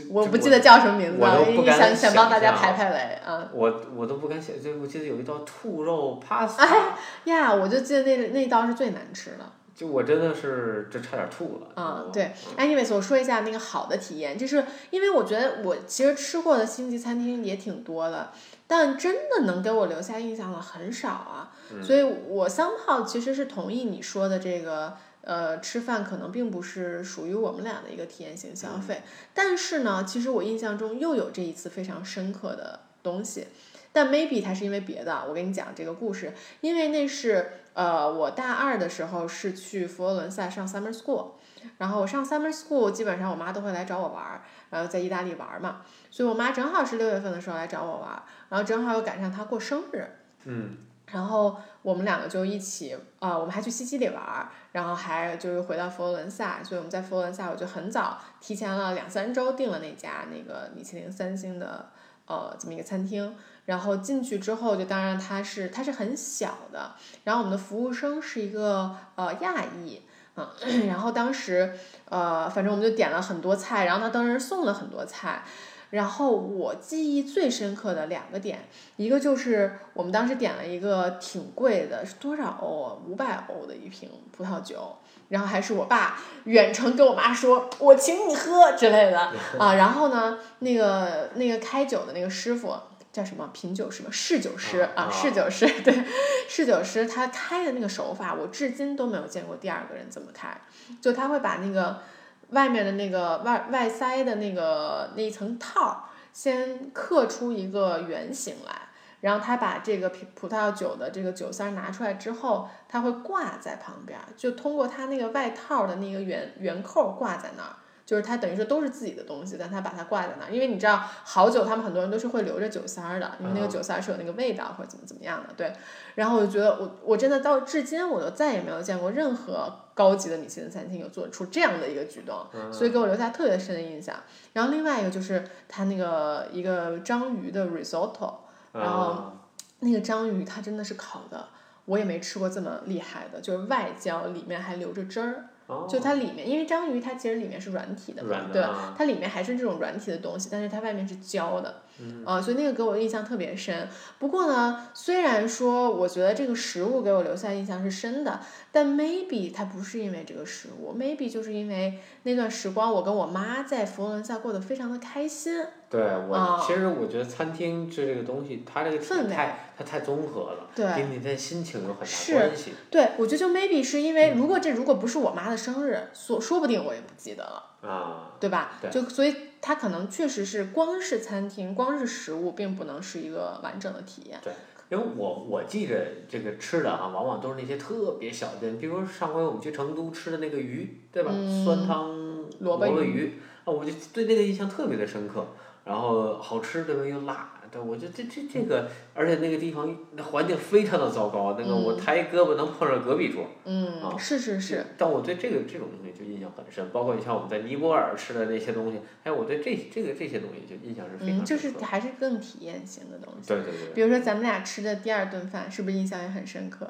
[0.08, 1.44] 我不记得叫什么名字了，
[1.76, 3.48] 想想帮大家排排雷啊。
[3.52, 6.58] 我我都不敢想，就我记得有一道兔肉 pasta。
[6.58, 9.44] 哎呀，我就记得那那道是最难吃的。
[9.74, 11.68] 就我真的是，这差点吐了。
[11.76, 12.32] 嗯，对。
[12.58, 18.30] anyways，我说一下那个好的体验，就是因为我觉得我其实吃过的星级餐厅也挺多的，
[18.66, 21.52] 但真的能给我留下印象的很少啊。
[21.82, 29.02] 所以我三炮其实是同意你说的这个，呃，吃饭可能并不是属于我们俩的一个体验型消费。
[29.32, 33.46] 但是呢，其实我印象中又有这一次非常深刻的东西。
[33.92, 41.32] 但 maybe 它是因为别的，我跟你讲这个故事，因为那是呃我大二的时候是去佛罗伦萨上 summer school，
[41.78, 50.04] 然后我上 summer school 基本上我妈都会来找我玩儿，然后在意大利玩嘛，所以我妈正好是六月份的时候来找我玩，然后正好又赶上她过生日，
[50.44, 61.90] 嗯，然后我们两个就一起啊，我们还去西西里玩，然后还就是回到佛罗伦萨，所以我们在佛罗伦萨我就很早提前了两三周订了那家那个米其林三星的
[62.30, 63.34] 呃这么一个餐厅。
[63.66, 70.02] 然后进去之后，就当然它是它是很小的，然后我们的服务生是一个呃亚裔，
[70.34, 70.48] 嗯，
[70.88, 71.72] 然后当时
[72.08, 75.44] 呃反正我们就点了很多菜，然后他当时送了很多菜，
[75.90, 82.96] 然后我记忆最深刻的两个点，一个就是我们当时点了一个挺贵的，是多少欧啊？
[83.06, 84.96] 五百欧的一瓶葡萄酒，
[85.28, 92.74] 然后还是我爸远程跟我妈说我请你喝之类的 啊，然后呢那个那个开酒的那个师傅。
[93.12, 94.08] 叫什么品酒师吗？
[94.12, 96.04] 侍酒师啊，侍酒师对，
[96.48, 100.56] 侍酒师他开的那个手法，我至今都没有见过第二个人怎么开。
[101.00, 102.02] 就他会把那个
[102.50, 108.88] 外面的那个外外塞的那个那一层套先刻出一个圆形来，
[109.20, 117.76] 然后他把这个葡葡萄酒的这个酒塞拿出来之后，他会挂在旁边，就通过他那个外套的那个圆圆扣挂在那儿。
[118.10, 125.72] 就是它等于说都是自己的东西，但它把它挂在那儿，因为你知道好酒，他们很多人都是会留着酒塞儿的，因为那个酒塞儿是有那个味道或者怎么怎么样的，对。
[126.16, 134.16] 然后我就觉得我我真的到至今我都再也没有见过任何高级的米其林餐厅有做出这样的一个举动，所以给我留下特别深的印象。
[134.54, 138.38] 然后另外一个就是它那个一个章鱼的 risotto，
[138.72, 139.34] 然后
[139.78, 141.46] 那个章鱼它真的是烤的，
[141.84, 145.44] 我也没吃过这么厉害的，就是外焦里面还留着汁儿。
[145.88, 148.62] 就它里面，因为章鱼它其实里面是软体的嘛，对，
[148.96, 151.82] 它里面还是这种软体的东西，但是它外面是胶的，
[152.24, 153.88] 啊，所以那个给我印象特别深。
[154.18, 165.64] 不过呢，虽然说我觉得这个食物给我留下印象是深的，但 maybe 它不是因为这个食物，maybe 就是因为那段时光我跟我妈在佛罗伦萨过得非常的开心。
[165.88, 169.36] 对我，其实我觉得餐厅这这个东西，它这个氛围，
[169.76, 172.72] 它太综合了，对跟你的心情有很大关系。
[172.90, 178.72] 对，我觉得就 maybe 是因为，如果这如果不是我妈的生日，说说不定我也不记得了，啊，对吧？
[178.90, 184.38] 就所以它可能确实是光是餐厅，光是食物，并不能是一个完整的体验。
[184.42, 184.52] 对，
[184.88, 191.30] 因为我我记着这个吃的啊，往往都是那些特别小的，比如说上回我们去成都吃的那个鱼，对吧？
[191.64, 195.46] 酸汤萝卜鱼，啊，我就对那个印象特别的深刻。
[195.82, 197.04] 然后好吃对吧？
[197.04, 203.46] 又辣，对，我觉得这这这个，而且那个地方那环境非常的糟糕，那个我抬胳膊能碰上隔壁桌。
[203.64, 204.84] 嗯，是是是。
[204.98, 211.38] 但我对这个这种东西就印象很深，包括你像我们在尼泊尔吃的那些东西，哎，我对这这个这些东西就印象是非常深。
[211.38, 213.48] 嗯，就是还是更体验型的东西。
[213.48, 213.94] 对对对。
[213.94, 216.88] 比如说咱们俩吃的第二顿饭，是不是印象也很深刻？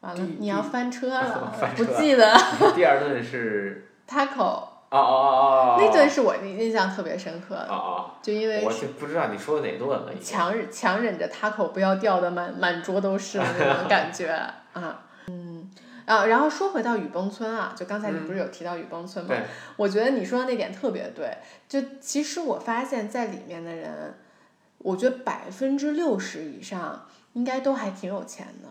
[0.00, 2.34] 完了，你要翻车了， 不记得。
[2.74, 3.88] 第二顿是。
[4.08, 4.71] taco。
[4.98, 5.76] 哦哦哦哦！
[5.80, 10.12] 那顿是我印象特别深刻的，哦哦，就因为我就不知道你说的哪顿了。
[10.20, 14.28] 强忍强忍着他口不要掉的满满桌都是那种感觉
[14.74, 15.70] 啊，嗯，
[16.04, 19.34] 啊，然后说回到雨崩村啊，就刚才你不是有提到雨崩村吗？
[19.34, 19.42] 对，
[19.76, 21.38] 我觉得你说的那点特别对。
[21.68, 24.14] 就其实我发现，在里面的人，
[24.78, 28.68] 我觉得百分之六十以上应该都还挺有钱的，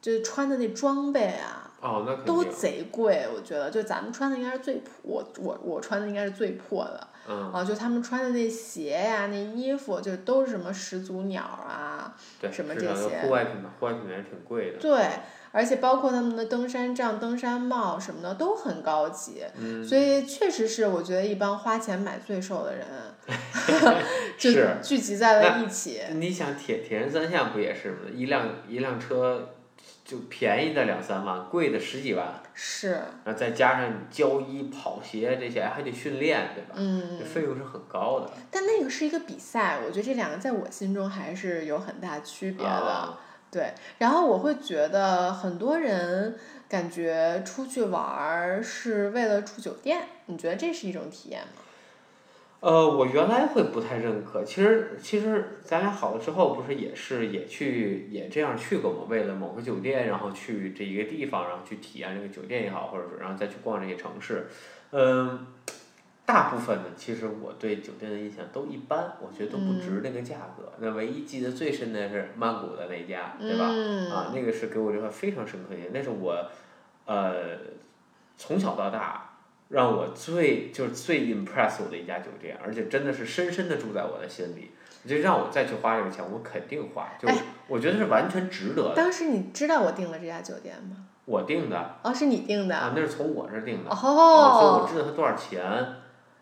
[0.00, 3.26] 就是穿的那装备啊，哦，那肯都，贼贵。
[3.36, 7.08] 我觉得，就咱们穿的应该是最破，我我我穿的应该是最破的。
[7.28, 12.14] 嗯，啊，就他们穿的那鞋呀、那衣服，就都是什么始祖鸟啊，
[12.50, 14.78] 什么这些户外品牌，户外品牌挺贵的。
[14.78, 15.08] 对，
[15.52, 22.86] 而且包括他们的登山杖、登山帽什么的都很高级，嗯，所以确实是我觉得一帮花钱买罪受的人，
[24.38, 26.02] 就是聚集在了一起。
[26.12, 27.98] 你想铁铁人三项不也是吗？
[28.14, 29.53] 一辆一辆车
[30.04, 32.90] 就便宜的两三万，贵的十几万，是，
[33.24, 36.74] 然后再加上你胶衣、跑鞋这些，还得训练，对吧？
[36.76, 38.30] 嗯这，费用是很高的。
[38.50, 42.70] 但那个是一个比赛，我觉得这两个在我心中还是有很大区别的。
[42.70, 43.18] 啊
[43.50, 46.36] 对，然后我会觉得很多人
[46.68, 51.62] 感觉出去玩儿是为了住酒店，你觉得这是一种体验吗？
[52.64, 59.00] 呃，我原来会不太认可，其实其实咱俩好了之后，不是也是也去也这样去过吗？
[59.06, 64.46] 为了某个酒店，然后去这一个地方，然后去体验这个酒店也好，或者说然后再去逛这些城市，
[64.92, 65.46] 嗯，
[66.24, 70.72] 大部分呢，其实我对酒店的印象都一般，我觉得都不值那个价格。
[70.78, 73.66] 那唯一记得最深的是曼谷的那家，对吧？
[73.72, 76.34] 嗯、啊，那个是给我留下非常深刻的印象，那是我，
[77.04, 77.58] 呃，
[78.38, 79.33] 从小到大
[79.74, 84.70] 让我最就是最 impress 我的一家酒店，而且真的是深深的住在我的心里。
[85.06, 87.36] 就让我再去花这个钱，我肯定花，就哎
[87.68, 88.94] 我觉得是完全值得的。
[88.94, 90.96] 当时你知道我订了这家酒店吗？
[91.26, 92.74] 我订的哦，是你订的。
[92.74, 95.62] 啊，那是从我这儿订的，哦，所以哦我，知道它多少钱。
[95.62, 95.96] 啊，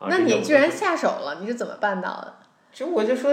[0.08, 2.34] 那你居然下手了，你是怎么办到的？
[2.72, 3.32] 就我就说，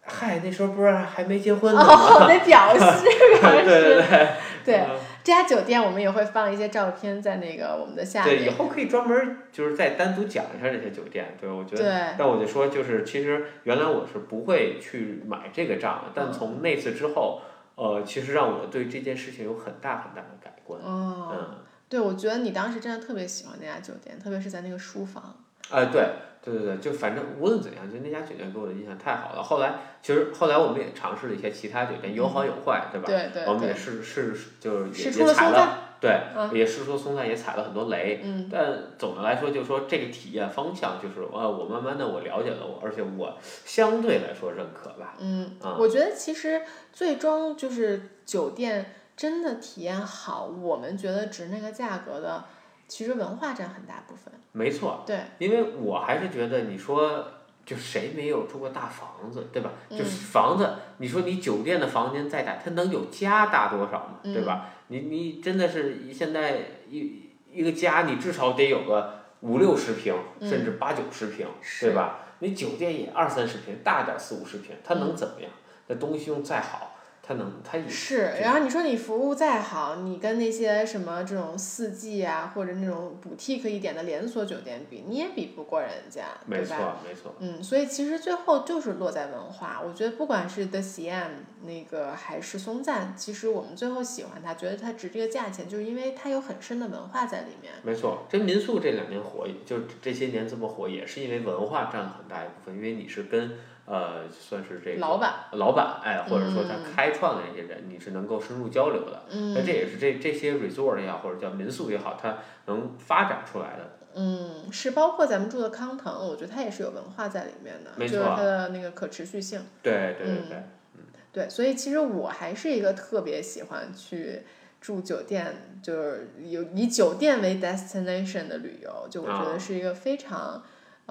[0.00, 2.26] 嗨，那时候不是还没结婚呢哦，吗？
[2.26, 4.04] 得表示表 对对示。
[4.08, 4.28] 对。
[4.64, 8.50] 对嗯这家酒店我们也会放一些照片在那个我们的下面对，以。
[8.50, 11.36] 后可以专门就是再单独讲一下这些酒店。
[11.40, 11.82] 对，我觉得。
[11.82, 17.40] 对，但我就说，就是其实原来我是不会去买这个账的，但嗯从那次之后，
[17.76, 20.80] 呃，其实让我对这件事情有很大很大的改观。
[20.80, 21.58] 哦，嗯，
[21.88, 25.36] 对，我觉得你当时真的特别喜欢那家酒店，特别是在那个书房。
[25.70, 26.08] 哎、对，
[26.42, 29.42] 对对对，就反正无论怎样，就那家酒店给我的印象太好了。
[29.42, 33.06] 后来其实后来我们也尝试了一些其他酒店，有好有坏，对吧？
[33.06, 35.88] 对对我们也对，是是就是也也踩了。
[36.02, 38.20] 对，嗯也是说松赞也踩了很多雷。
[38.24, 45.14] 嗯，但总的来说，就是说这个体验方向，就是呃，我慢慢的我了解了我，而且我相对来说认可吧。
[45.20, 46.60] 嗯，啊我觉得其实
[46.92, 52.42] 最终就是酒店真的体验好，我们觉得值那个价格的，
[52.88, 54.34] 其实文化占很大部分。
[54.52, 57.26] 没错，对，因为我还是觉得你说，
[57.64, 59.70] 就谁没有住过大房子，对吧？
[59.88, 64.66] 嗯就是房子，你说你酒店的房间再大，它能有家大多少嘛，嗯对吧？
[64.88, 66.58] 你你真的是现在
[66.90, 72.18] 一一个家，你至少得有个五六十平，嗯甚至八九十平，是对吧？
[72.40, 75.50] 你酒店也二三十平，大点儿四五十平，它嗯能怎么样？
[75.86, 76.91] 那东西用再好，
[77.24, 86.96] 它能它也是，然后你说你服务再好，你跟那些什么这种四季啊，或者那种补 t 一点的连锁酒店比，你也比不过人家，对没错吧？
[87.06, 89.80] 没错，嗯，所以其实最后就是落在文化。
[89.86, 91.28] 我觉得不管是 The CM
[91.62, 97.72] 那个还是松赞，其实我们最后喜欢它，觉得它值这个价钱，就是因为它有很深的文化在里面。
[97.84, 98.26] 没错。
[98.28, 103.52] 这民宿这两年火，就这些年这么火，也是因为文化占了很大一部分，因为你是跟
[103.92, 109.22] 呃算是这个老板老板哎，或者说他嗯开创的那些人，你是能够深入交流的。
[109.28, 113.90] 嗯那这也是这这些 resort 也好，或者叫民宿也好，它能发展出来的。
[114.14, 119.60] 嗯，是包括咱们住的康腾，我觉得它也是有文化在里面的，没就是它的那个可持续性。
[119.82, 120.56] 对对对对
[120.96, 124.42] 嗯对，所以其实我还是一个特别喜欢去
[124.80, 130.62] 住酒店，就是有以酒店为 destination 的旅游，就我觉得啊是一个非常，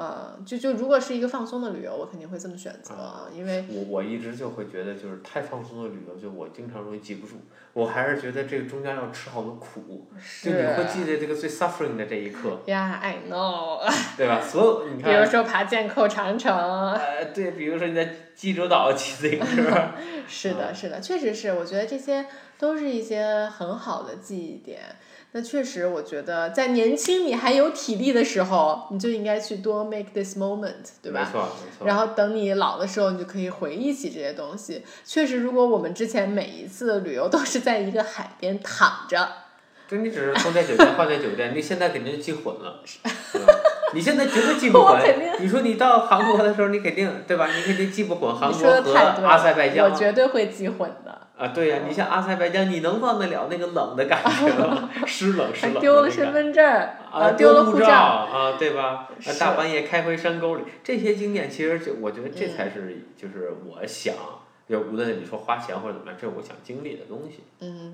[0.02, 7.36] 呃，就就如果是一个放松的旅游，我肯定会这么选择，啊因为我我一直就会觉得，就是太放松的旅游，就我经常容易记不住。
[7.74, 10.08] 我还是觉得这个中间要吃好多苦，
[10.42, 13.80] 就你会记得这个最 suffering 的这一刻，呀、i know，
[14.18, 14.42] 对吧？
[14.42, 16.52] 所有你看比如，说爬剑扣长城，
[16.94, 19.90] 呃，对，比如说你在济州岛骑自行车，
[20.28, 22.26] 是的，是的，确实是，我觉得这些
[22.58, 24.80] 都是一些很好的记忆点。
[25.34, 31.22] 那确实，我觉得在年轻你还有体力的时候，你就应该去多 make this moment，对吧？
[31.26, 31.88] 没错没错。
[31.88, 34.84] 然后等你老的时候，你就可以回忆起这些东西。
[35.06, 39.30] 确实，如果我们之前每一次的旅游都是在一个海边躺着，
[39.88, 42.84] 对你只是住在酒店 换在酒店，你现在肯定记混了，
[43.32, 43.54] 对吧？
[43.94, 45.02] 你现在绝对记不 混。
[45.40, 47.48] 你说你到韩国的时候，你肯定对吧？
[47.54, 51.18] 你肯定记不混韩国和阿塞拜了，疆我绝对会记混的。
[51.38, 54.90] 啊，对呀、你像阿塞拜疆，你能忘得了那个冷的感觉吗？
[55.08, 57.88] 湿冷湿冷丢了身份证儿，啊，呃，丢了护护照。
[57.92, 59.08] 啊，对吧？
[59.26, 64.14] 啊，大半夜开回山沟里，这些经验其实就我觉得这嗯才是就是我想，
[64.70, 67.44] 就无论你说花钱或者怎么样，这是我想经历的东西。
[67.62, 67.94] 嗯，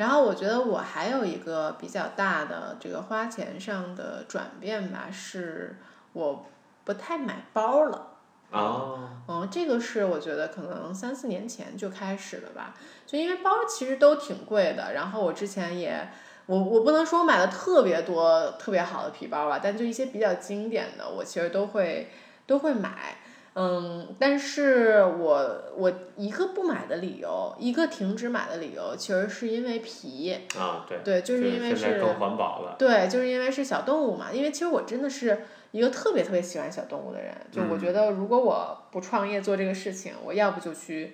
[0.00, 5.76] 然后我觉得我还有一个比较大的这个花钱上的转变吧，是
[6.14, 6.46] 我
[6.86, 8.06] 不太买包了。
[8.50, 12.74] 哦，嗯，这个是我觉得可能三四年前就开始了吧，
[13.06, 16.08] 就因为包其实都挺贵的，然后我之前也，
[16.46, 22.10] 我我不能说我买了特别多特别好的皮包吧，但就一些比较经典的，我其实都会
[22.46, 23.18] 都会买。
[23.54, 32.76] 嗯，但是我我一个不买的理由，一个停止买的理由，其实是因为皮，啊，对，对，就是因为是更环保了。
[32.78, 34.32] 对，就是因为是小动物嘛。
[34.32, 35.42] 因为其实我真的是
[35.72, 41.12] 一个特别特别喜欢小动物的人，就我觉得如果我不创业做这个事情，我要不就去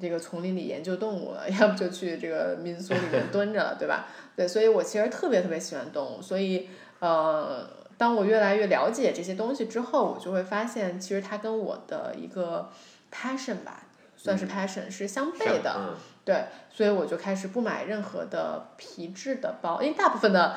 [0.00, 4.06] 这个丛林里研究动物了，要不就去这个民宿里面蹲着了，对吧？
[4.36, 6.68] 对，所以我其实特别特别喜欢动物，所以
[7.00, 7.68] 呃，
[8.02, 12.68] 当我越来越了解这些东西之后，我就会发现，其实它跟我的一个
[13.14, 13.84] passion 吧，
[14.16, 15.72] 算是 passion 是相悖的。
[15.78, 15.94] 嗯，
[16.24, 20.56] 对，所以我就开始不买任何的皮质的包，因为大部分的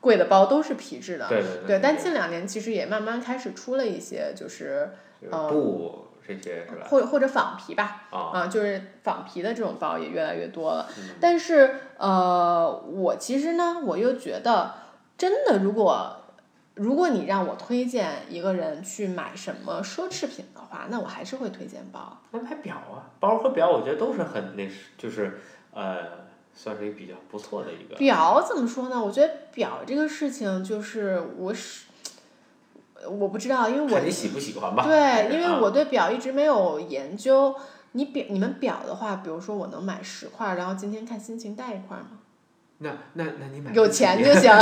[0.00, 1.28] 贵的包都是皮质的。
[1.28, 4.90] 对对对，但近两年其实也慢慢开始出了一些，就是
[5.30, 6.86] 呃布这些是吧？
[6.88, 10.88] 或或者仿皮吧，啊，啊，就是仿皮的这种包也越来越多了。
[10.96, 14.72] 嗯但是呃，我其实呢，我又觉得，
[15.18, 16.17] 真的，如果
[16.78, 22.16] 如果你让我推荐一个人去买什么奢侈品的话，那我还是会推荐包。
[22.30, 25.40] 那买表啊，包和表我觉得都是很那是就是
[25.72, 27.96] 呃，算是一个比较不错的一个。
[27.96, 29.04] 表怎么说呢？
[29.04, 31.86] 我觉得表这个事情，就是我是
[33.08, 34.84] 我不知道，因为我你喜不喜欢吧。
[34.84, 37.54] 对，因为啊我对表一直没有研究。
[37.92, 42.18] 你表你们表的话，比如说我能买十块儿，然后今天看心情带一块儿吗？
[42.80, 44.56] 那那那你买有钱 就行，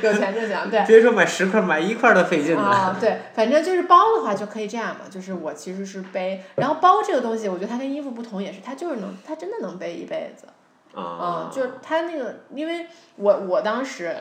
[0.00, 0.86] 有钱就行，对。
[0.86, 2.62] 别说买十块，买一块都费劲了。
[2.62, 10.46] 啊，对，反正就是包的话就可以这样嘛，就是我其实是背，然后包这个东西，我觉得它跟衣服不同，也是它就是能，它真的能背一辈子。
[10.94, 14.16] 啊嗯，，就是它那个，因为我我当时，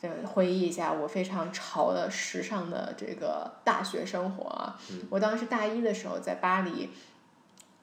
[0.00, 4.76] 这回忆一下我非常潮的时尚的这个大学生活啊，
[5.08, 6.90] 我当时大一的时候在巴黎。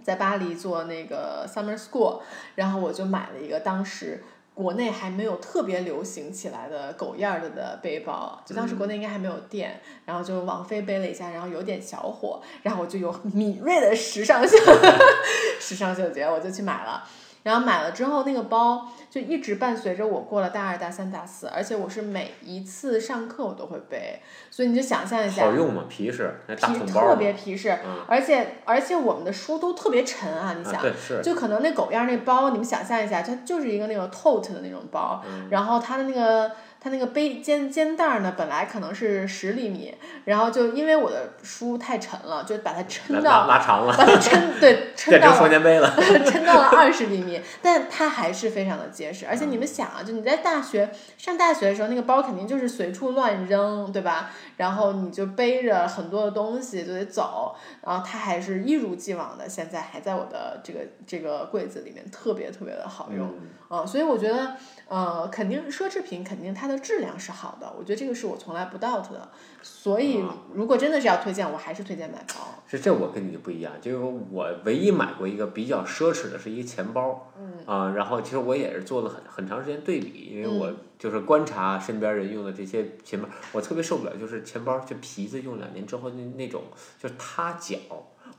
[0.03, 2.19] 在巴黎做那个 summer school，
[2.55, 4.21] 然后我就买了一个当时
[4.53, 14.57] 国内还没有特别流行起来的狗样儿的的背包，就当时国内应该还没有店，然后就王菲背了一下，然后有点小火，然后我就有敏锐的时尚嗅，
[15.59, 17.03] 时尚嗅觉，我就去买了。
[17.43, 25.83] 然后买了之后，那个包就一直伴随着我过了大二、大三、大四，而且我是每一次上课我都会背，所以你就想象一下，好用吗？
[25.89, 36.51] 皮实，那大皮特别皮实，嗯而且而且我们的书都特别沉啊，你想，啊，就可能那狗样那包，你们想象一下，它就是一个那种 tote 的那种包，嗯然后它的那个
[36.83, 45.89] 它那个背肩肩带儿呢，本来可能是十厘米，然后就因为我的书太沉了，就把它拉拉抻到，拉长了，把它撑对 撑到了双肩背了。
[46.29, 49.25] 撑到了 二十厘米，但它还是非常的结实。
[49.25, 54.31] 而且你们想啊，就你在大学上大学的时候，那个包肯定就是随处乱扔，对吧？
[54.57, 63.25] 然后你就背着很多的东西就得走，然后它还是一如既往的，现在还在我的这个这个柜子里面，特别特别的好用。
[63.27, 64.55] 嗯啊，所以我觉得，
[64.87, 69.29] 呃，肯定奢侈品肯定它的质量是好的，我觉得这个是我从来不 doubt 的。
[69.61, 72.61] 所以啊如果真的是要推荐，我还是推荐买包。
[72.67, 73.97] 是这我跟你不一样，就是
[74.29, 86.63] 我唯一买过一个比较奢侈的是一个钱包，嗯啊、然后其实我也是做了很很长时间对比，因为我嗯就是观察身边人用的这些钱包，我特别受不了，就是钱包就皮子用两年之后那那种
[87.01, 87.77] 就是塌脚，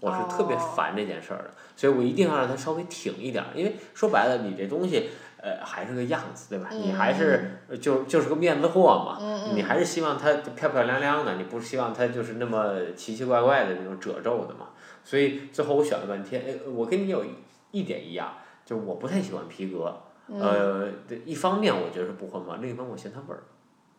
[0.00, 5.08] 我是特别哦烦这件事儿的，所以我一定要让它稍微挺一点儿，因为说白了你这东西。
[5.44, 6.70] 呃，还是个样子，对吧？
[6.72, 14.68] 你还是就就是个面子货嘛，嗯你还是希望它漂漂亮亮的，你不是希望它就是那么奇奇怪怪的那种褶皱的嘛。
[15.04, 17.28] 所以最后我选了半天，哎，我跟你有一
[17.72, 18.32] 一点一样，
[18.64, 19.94] 就是我不太喜欢皮革。
[20.28, 23.42] 嗯呃，对一方面我觉得是不环保，另一方面我嫌它味儿，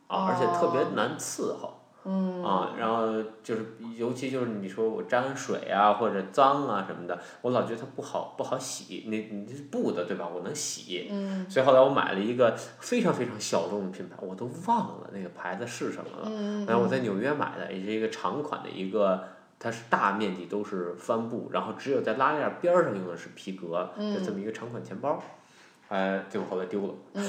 [0.08, 1.75] 啊，而且特别难伺候。
[2.06, 3.08] 嗯啊，然后
[3.44, 3.66] 就是，
[3.98, 9.06] 尤其就是你说我沾水啊或者脏啊什么的，我老觉得它不好不好洗。
[9.08, 10.28] 你你这是布的对吧？
[10.28, 11.08] 我能洗。
[11.10, 16.28] 嗯所以后来我买了一个非常非常小众的品牌，我都忘了那个牌子是什么了。
[16.32, 19.24] 嗯然后我在纽约买的，也是一个长款的一个，
[19.58, 25.22] 它是大面积都是帆布，然后只有在拉链边儿上用的是皮革的这么一个长款钱包。
[25.88, 27.24] 呃，结果后来丢了，嗯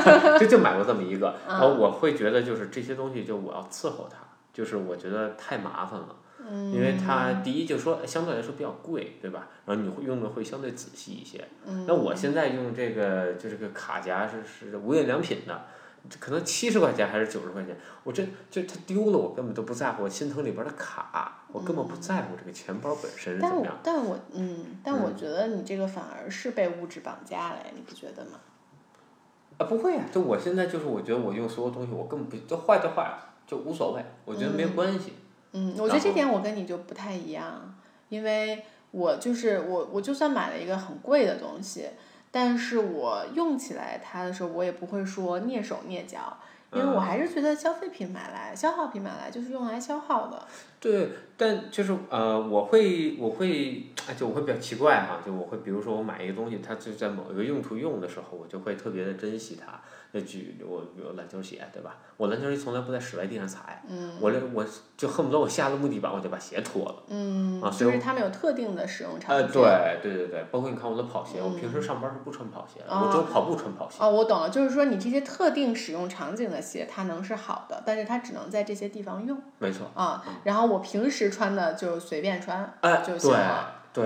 [0.38, 4.18] 就就买过这么一个，然后我会觉得就是这些东西就我要伺候它，
[4.52, 6.16] 就是我觉得太麻烦了，
[6.72, 9.48] 因为它第一就说相对来说比较贵，对吧？
[9.66, 11.42] 然后你会用的会相对仔细一些。
[11.86, 15.62] 那我现在用这个就这个卡夹是是无印良品的。
[16.18, 23.78] 可能七十块钱还是九十块钱，我这就它丢了，我根本都不在乎，我心疼里边的卡，我根本不在乎这个钱包本身是怎但我么样。
[23.82, 28.40] 但我嗯，但我觉得你这个反而是被物质绑架了呀，你不觉得吗？
[29.58, 35.12] 啊，不会呀、就我现在就是我觉得我用所有东西，我根本不就坏就坏了，就无所谓，我觉得没有关系。
[35.52, 37.74] 嗯，我觉得这点我跟你就不太一样，
[38.08, 41.90] 因为我就是我，我就算买了一个很贵的东西，
[42.30, 46.38] 但是我用起来它的时候，我也不会说蹑手蹑脚，
[46.72, 50.42] 因为我还是觉得消费品买来、消耗品买来就是用来消耗的。
[50.80, 59.80] 对，但就是呃，我会我会哎，就我会比较奇怪哈，就我会比如说我买一个东西，它就在某一个用途用的时候，我就会特别的珍惜它。
[60.14, 61.96] 那举我比如篮球鞋，对吧？
[62.18, 64.64] 我篮球鞋从来不在室外地上踩，嗯我这我
[64.96, 66.94] 就恨不得我下了木地板我就把鞋脱了。
[67.08, 69.52] 嗯，啊所以就是它们有特定的使用场呃，景。
[69.52, 73.96] 对对对对，包括你看我的跑鞋，我平时上班是不穿跑鞋的，我只有跑步穿跑鞋。
[74.00, 80.22] 哦，我懂了，就是说你这些特定使用场景的鞋，它能是好的，但是它只能在这些地方用没错，啊。
[80.44, 83.81] 然后我平时穿的就随便穿哎，就对行了。
[83.92, 84.04] 对。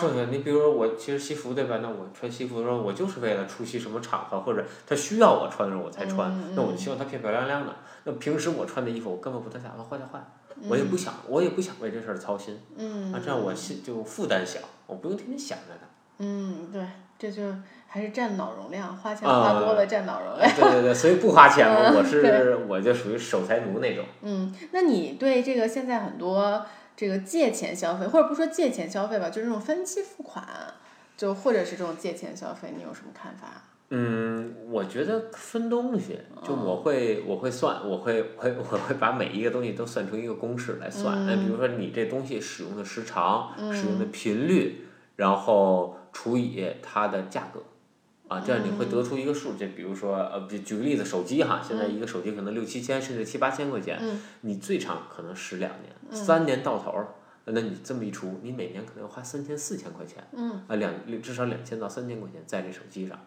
[0.00, 1.78] 剩下你比如说我其实西服对吧？
[1.82, 6.30] 那我穿西服的时候，我就是为了出席什么场合，或者他需要我穿的时候我才穿。
[6.30, 7.72] 嗯那我就希望它漂漂亮亮的。
[8.04, 10.18] 那平时我穿的衣服，我根本不太在乎坏就坏，
[10.56, 12.54] 嗯我也不想，我也不想为这事儿操心。
[13.12, 15.86] 啊，这样我心就负担小，我不用天天想着它。
[16.18, 16.80] 嗯，对，
[17.18, 17.42] 这就
[17.88, 20.48] 还是占脑容量，花钱啊花多了占脑容量。
[20.48, 24.04] 哎对对对，所以不花钱嘛，嗯 我是我就属于守财奴那种。
[24.22, 26.64] 嗯，那你对这个现在很多
[26.96, 30.46] 这个借钱消费，或者不说借钱消费吧，就是这种分期付款，
[31.16, 33.62] 就或者是这种借钱消费，你有什么看法？
[33.90, 41.26] 嗯，我觉得分东西，就哦我会我会算，我会会我会把每一个东西都算成一个公式来算。
[41.26, 44.86] 那、比如说你这东西使用的时长、使用的频率，
[45.16, 47.62] 然后除以它的价格，
[48.26, 49.52] 啊，这样你会得出一个数。
[49.52, 54.00] 就比如说呃，举举个例子，手机哈，现在一个手机可能六七千甚至七八千块钱，
[54.40, 57.08] 你最长可能使两年，三年到头儿。
[57.46, 60.24] 那你这么一除，你每年可能要花三千四千块钱，
[60.66, 60.90] 啊两
[61.20, 63.18] 至少两千到三千块钱在这手机上。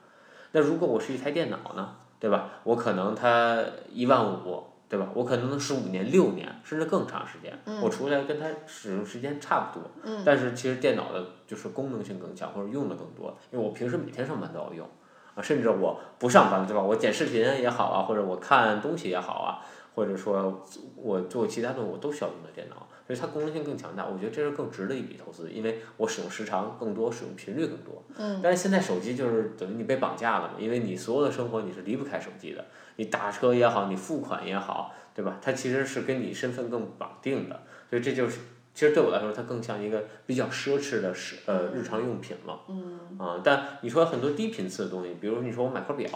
[0.54, 2.50] 那如果我是一台电脑呢，对吧？
[2.64, 5.10] 我可能它一万五，对吧？
[5.14, 7.56] 我可能能使五年、六年，甚至更长时间。
[7.80, 9.88] 我出来跟它使用时间差不多，
[10.26, 14.90] 但是其实电脑的就是功能性更强，或者用的更多，因为我平时每天上班都要用，
[15.36, 16.82] 啊，甚至我不上班，对吧？
[16.82, 19.62] 我剪视频也好啊，或者我看东西也好啊，
[19.98, 20.64] 或者说
[20.96, 22.88] 我做其他的我都需要用到电脑。
[23.08, 28.04] 所以它功能性更强大，我觉得这是更值的一笔投资，因为我使用时长更多，使用频率更多。
[28.18, 28.42] 嗯。
[28.44, 32.66] 但是现在手机就是等于你被绑架了嘛，因为你所有的生活你是离不开手机的，
[32.98, 35.40] 你打车也好，你付款也好，对吧？
[35.42, 38.40] 它其实是跟你身份更绑定的，所以这就是
[38.74, 42.60] 其实对我来说，它更像一个比较奢侈的是呃日常用品了。
[42.68, 43.18] 嗯。
[43.18, 46.10] 啊，但你说很多低频次的东西，比如你说我买块表，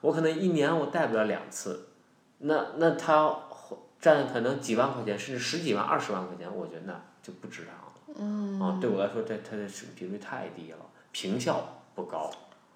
[0.00, 1.88] 我可能一年我戴不了两次，
[2.40, 3.36] 那那他。
[4.00, 7.92] 占可能几万块钱，甚至十几万、二十万块钱，我觉得那就不值当了。
[8.18, 8.58] 嗯。
[8.58, 10.78] 啊，对我来说，这它的使用频率太低了，
[11.12, 12.30] 评效不高。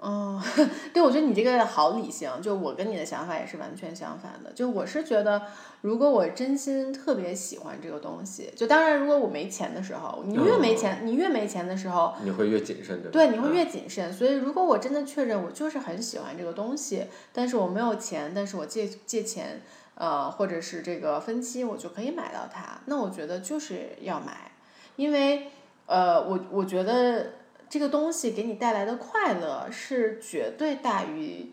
[0.05, 0.39] 嗯，
[0.93, 4.53] 对，我觉得你这个好理性，就我跟你的想法也是完全相反的。
[4.53, 5.41] 就我是觉得，
[5.81, 13.11] 如果我真心特别喜欢这个东西，就当然如果我没钱的时候，你越没钱，你越没钱的时候，你会越谨慎，对吧？
[13.13, 14.13] 对，你会越谨慎。
[14.13, 19.63] 所以如果我真的确认我就是很喜欢这个东西，但是我没有钱，但是我借借钱。
[19.97, 22.81] 呃，或者是这个分期，我就可以买到它。
[22.87, 24.51] 那我觉得就是要买，
[24.97, 25.53] 因为
[25.87, 27.27] 呃，我我觉得
[27.75, 31.53] 这个东西给你带来的快乐是绝对大于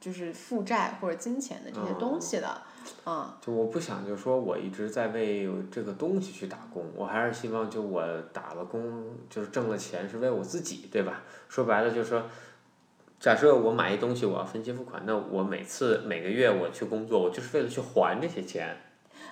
[0.00, 2.62] 就是负债或者金钱的这些东西的，
[3.04, 3.30] 嗯。
[3.38, 11.20] 就我不想就说我一直在为这个东西去打工，我还是希望就我打了工就是挣了钱是为我自己，对吧？
[11.50, 12.22] 说白了就是说。
[13.20, 18.74] 假设我买一东西，我要分期付款，那我每次每个月我去工作，我就是为了去还这些钱。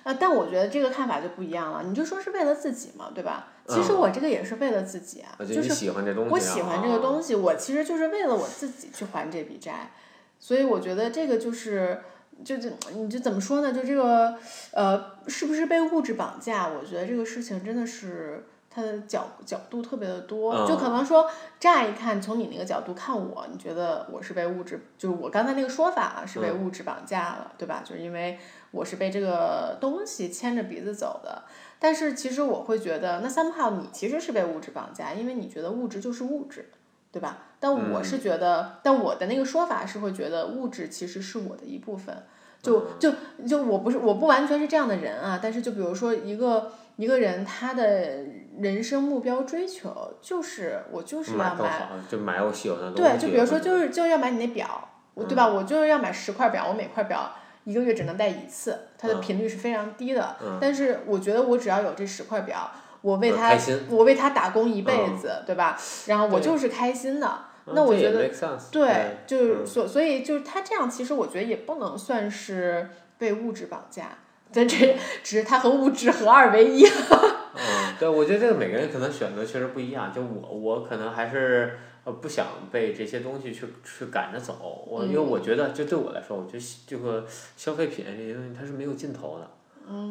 [0.03, 1.83] 呃，但我觉得这个看法就不一样了。
[1.83, 3.49] 你就说是为了自己嘛，对吧？
[3.67, 6.31] 其实我这个也是为了自己啊，就是是喜欢这东西、啊。
[6.31, 9.91] 我喜欢这个东西，我其实就是为了我自己去还这笔债，
[10.39, 12.01] 所以我觉得这个就是，
[12.43, 13.71] 就就你就怎么说呢？
[13.71, 14.35] 就这个，
[14.71, 16.67] 呃，是不是被物质绑架？
[16.67, 18.45] 我觉得这个事情真的是。
[18.73, 27.83] 它的角角度特别的多，就可能说乍一看，从你那个角度看我，你觉得我是被物质，就是我刚才那个说法啊，是被物质绑架了，对吧？
[27.83, 28.39] 就是因为
[28.71, 31.43] 我是被这个东西牵着鼻子走的。
[31.83, 36.69] 但是其实我会觉得，那 somehow 你其实是被物质绑架，因为你觉得物质就是物质，
[37.11, 37.39] 对吧？
[37.59, 42.15] 但我是觉得，但我的那个说法是会觉得物质其实是我的一部分。
[42.61, 43.11] 就就
[43.47, 48.19] 就我不是我不完全是这样的人啊，但是就比如说一个一个人他的
[48.59, 53.01] 人生目标追求就是我就是要买，就买我喜欢的东西。
[53.01, 55.47] 对，就比如说就是就要买你那表，我对吧？
[55.47, 57.31] 我就是要买十块表，我每块表
[57.63, 60.35] 一个月只能戴一次，它的频率是非常低的。
[60.59, 63.57] 但是我觉得我只要有这十块表，我为它
[63.89, 65.79] 我为它打工一辈子，对吧？
[66.07, 67.45] 然后我就是开心的。
[67.73, 68.27] 那我觉得
[68.71, 72.89] 对，就是所所以就是他这样，其实我觉得也不能算是
[73.19, 74.17] 被物质绑架，
[74.51, 76.83] 但这只是他和物质合二为一。
[77.53, 80.11] 嗯，对，我觉得这个每个人可能选择确实不一样。
[80.11, 84.85] 就我，我可能还是呃不想被这些东西去去赶着走。
[84.87, 87.25] 我因为我觉得，就对我来说，我觉得这个
[87.55, 89.43] 消费品这些东西它是没有尽头的。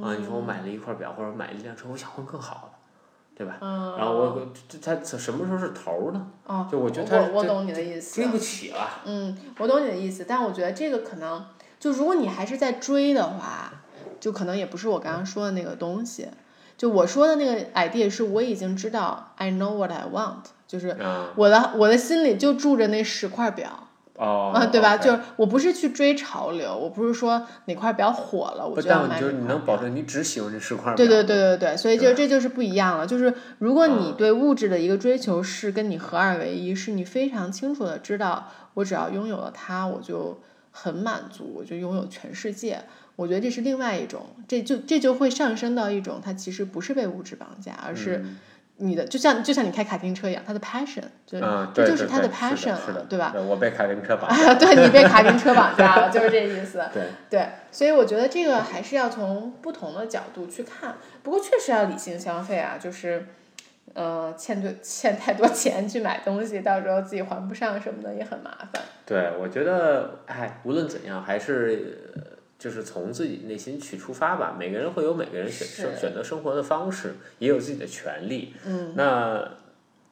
[0.02, 2.78] 啊，你说我买了一块表或者买了一辆车，我想换更好的。
[3.36, 3.56] 对吧？
[3.96, 6.26] 然后我这他什么时候是头呢？
[6.44, 8.16] 哦，就我觉得我我懂你的意思。
[8.16, 8.86] 追不起了。
[9.06, 11.46] 嗯，我懂你的意思，但我觉得这个可能，
[11.78, 13.72] 就如果你还是在追的话，
[14.20, 16.28] 就可能也不是我刚刚说的那个东西。
[16.76, 20.96] 就我说的那个 idea 是我已经知道，I know what I want，就是
[21.34, 23.88] 我的我的心里就住着那十块表。
[24.14, 24.98] 哦，啊，对吧？
[24.98, 29.18] 就是我不是去追潮流，我不是说哪块表火了，我就要买。
[29.18, 30.94] 就是你能保证你只喜欢这十块表。
[30.94, 33.06] 对对对对对，所以就这就是不一样了。
[33.06, 40.38] 就是如果你对物质的一个追求是跟你合二为一，是你非常清楚的知道，我只要拥有了它，我就
[40.70, 42.82] 很满足，我就拥有全世界。
[43.16, 48.22] 我觉得这是另外一种，这就这就会上升到一种，它其实不是被物质绑架，而是。
[48.80, 51.38] 你的就像就像你开卡丁车一样，他的 passion，就
[51.74, 53.34] 这就是他的 passion 了，对吧？
[53.48, 56.82] 我被卡丁车绑架， 对你被卡丁车绑架了， 就是这意思。
[56.92, 60.94] 对对，所以我觉得这个还是要从不同的角度去看。
[61.22, 63.26] 不过确实要理性消费啊，就是
[63.94, 68.82] 呃欠对欠太多钱去买东西，到时候自己还不上什么的也很麻烦。
[69.04, 72.39] 对，我觉得哎，无论怎样还是。
[72.60, 78.54] 就是从自己内心去出发吧，每个人会有每个人选选选择生活的方式，也有自己的权利。
[78.64, 78.92] 嗯。
[78.94, 79.48] 那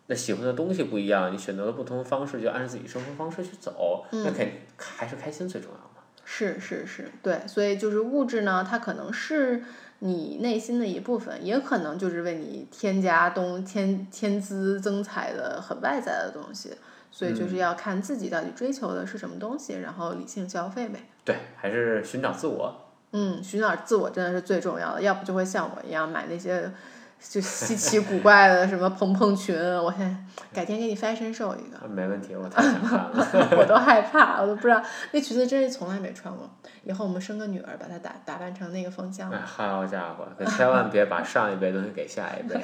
[0.06, 6.02] 那喜欢的东西不一样，你选择了不同的方式，就按照自己生活方式去走，那肯还是开心最重要嘛。
[6.24, 9.62] 是是是，对，所以就是物质呢，它可能是
[9.98, 16.70] 你内心的一部分，也可能就是为你添加东添添资增彩的很外在的东西。
[17.10, 21.00] 所以就是要看自己到底追求的是什么东西，然后理性消费呗。
[21.24, 22.88] 对，还是寻找自我。
[23.12, 26.70] 嗯，寻找自我真的是最重要的，要不就会像我一样买那些
[27.18, 29.56] 就稀奇古怪的什么蓬蓬裙。
[29.82, 31.88] 我先 改天给你 fashion show 一个。
[31.88, 33.48] 没问题，我 太害怕了。
[33.58, 34.82] 我都害怕，我都不知道
[35.12, 36.48] 那裙子真是从来没穿过。
[36.84, 39.30] 以后我们生个女儿，把她打打扮成那个风向。
[39.30, 42.60] 哎，好家伙，可千万别把上一辈东西给下一辈。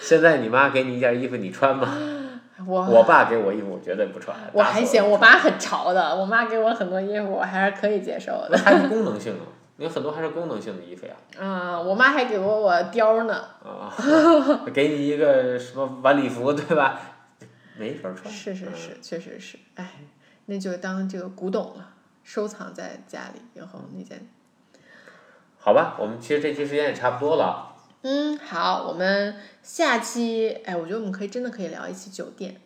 [0.00, 1.88] 现在你妈给你一件衣服，你穿吗？
[2.66, 4.36] 我我爸给我衣服，我绝对不穿。
[4.52, 6.14] 我还行，我妈很潮的。
[6.14, 8.58] 我妈给我很多衣服，我还是可以接受的。
[8.58, 9.40] 还是功能性的，
[9.78, 11.12] 有很多还是功能性的衣服呀。
[11.38, 13.44] 嗯，我妈还给过我貂呢。
[13.64, 13.92] 啊，
[14.72, 17.00] 给你一个什么晚礼服，对吧？
[17.78, 18.32] 没法穿。
[18.32, 19.58] 是是是，确实是。
[19.76, 19.92] 哎，
[20.46, 24.28] 那就当这个古董了，收藏在家里，以后那件。
[25.58, 27.69] 好吧，我们其实这期时间也差不多了。
[28.02, 32.56] 嗯，好，我们下期，哎，我觉得我们可以真的可以聊一期酒店，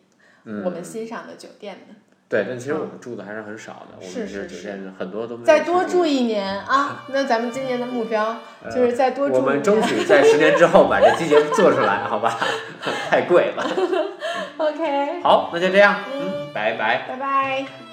[0.63, 1.95] 我们欣赏的酒店的。
[2.27, 5.45] 对，但其实我们住的还是很少的，我们是酒店，很多都没。
[5.45, 7.05] 再多住一年啊！
[7.09, 8.37] 那咱们今年的目标
[8.73, 9.35] 就是再多住。
[9.35, 12.35] 我们争取在十年之后把这期节目做出来， 好吧？
[13.09, 13.63] 太贵了。
[14.57, 15.21] OK。
[15.21, 17.05] 好，那就这样，嗯，拜拜。
[17.07, 17.84] 拜拜。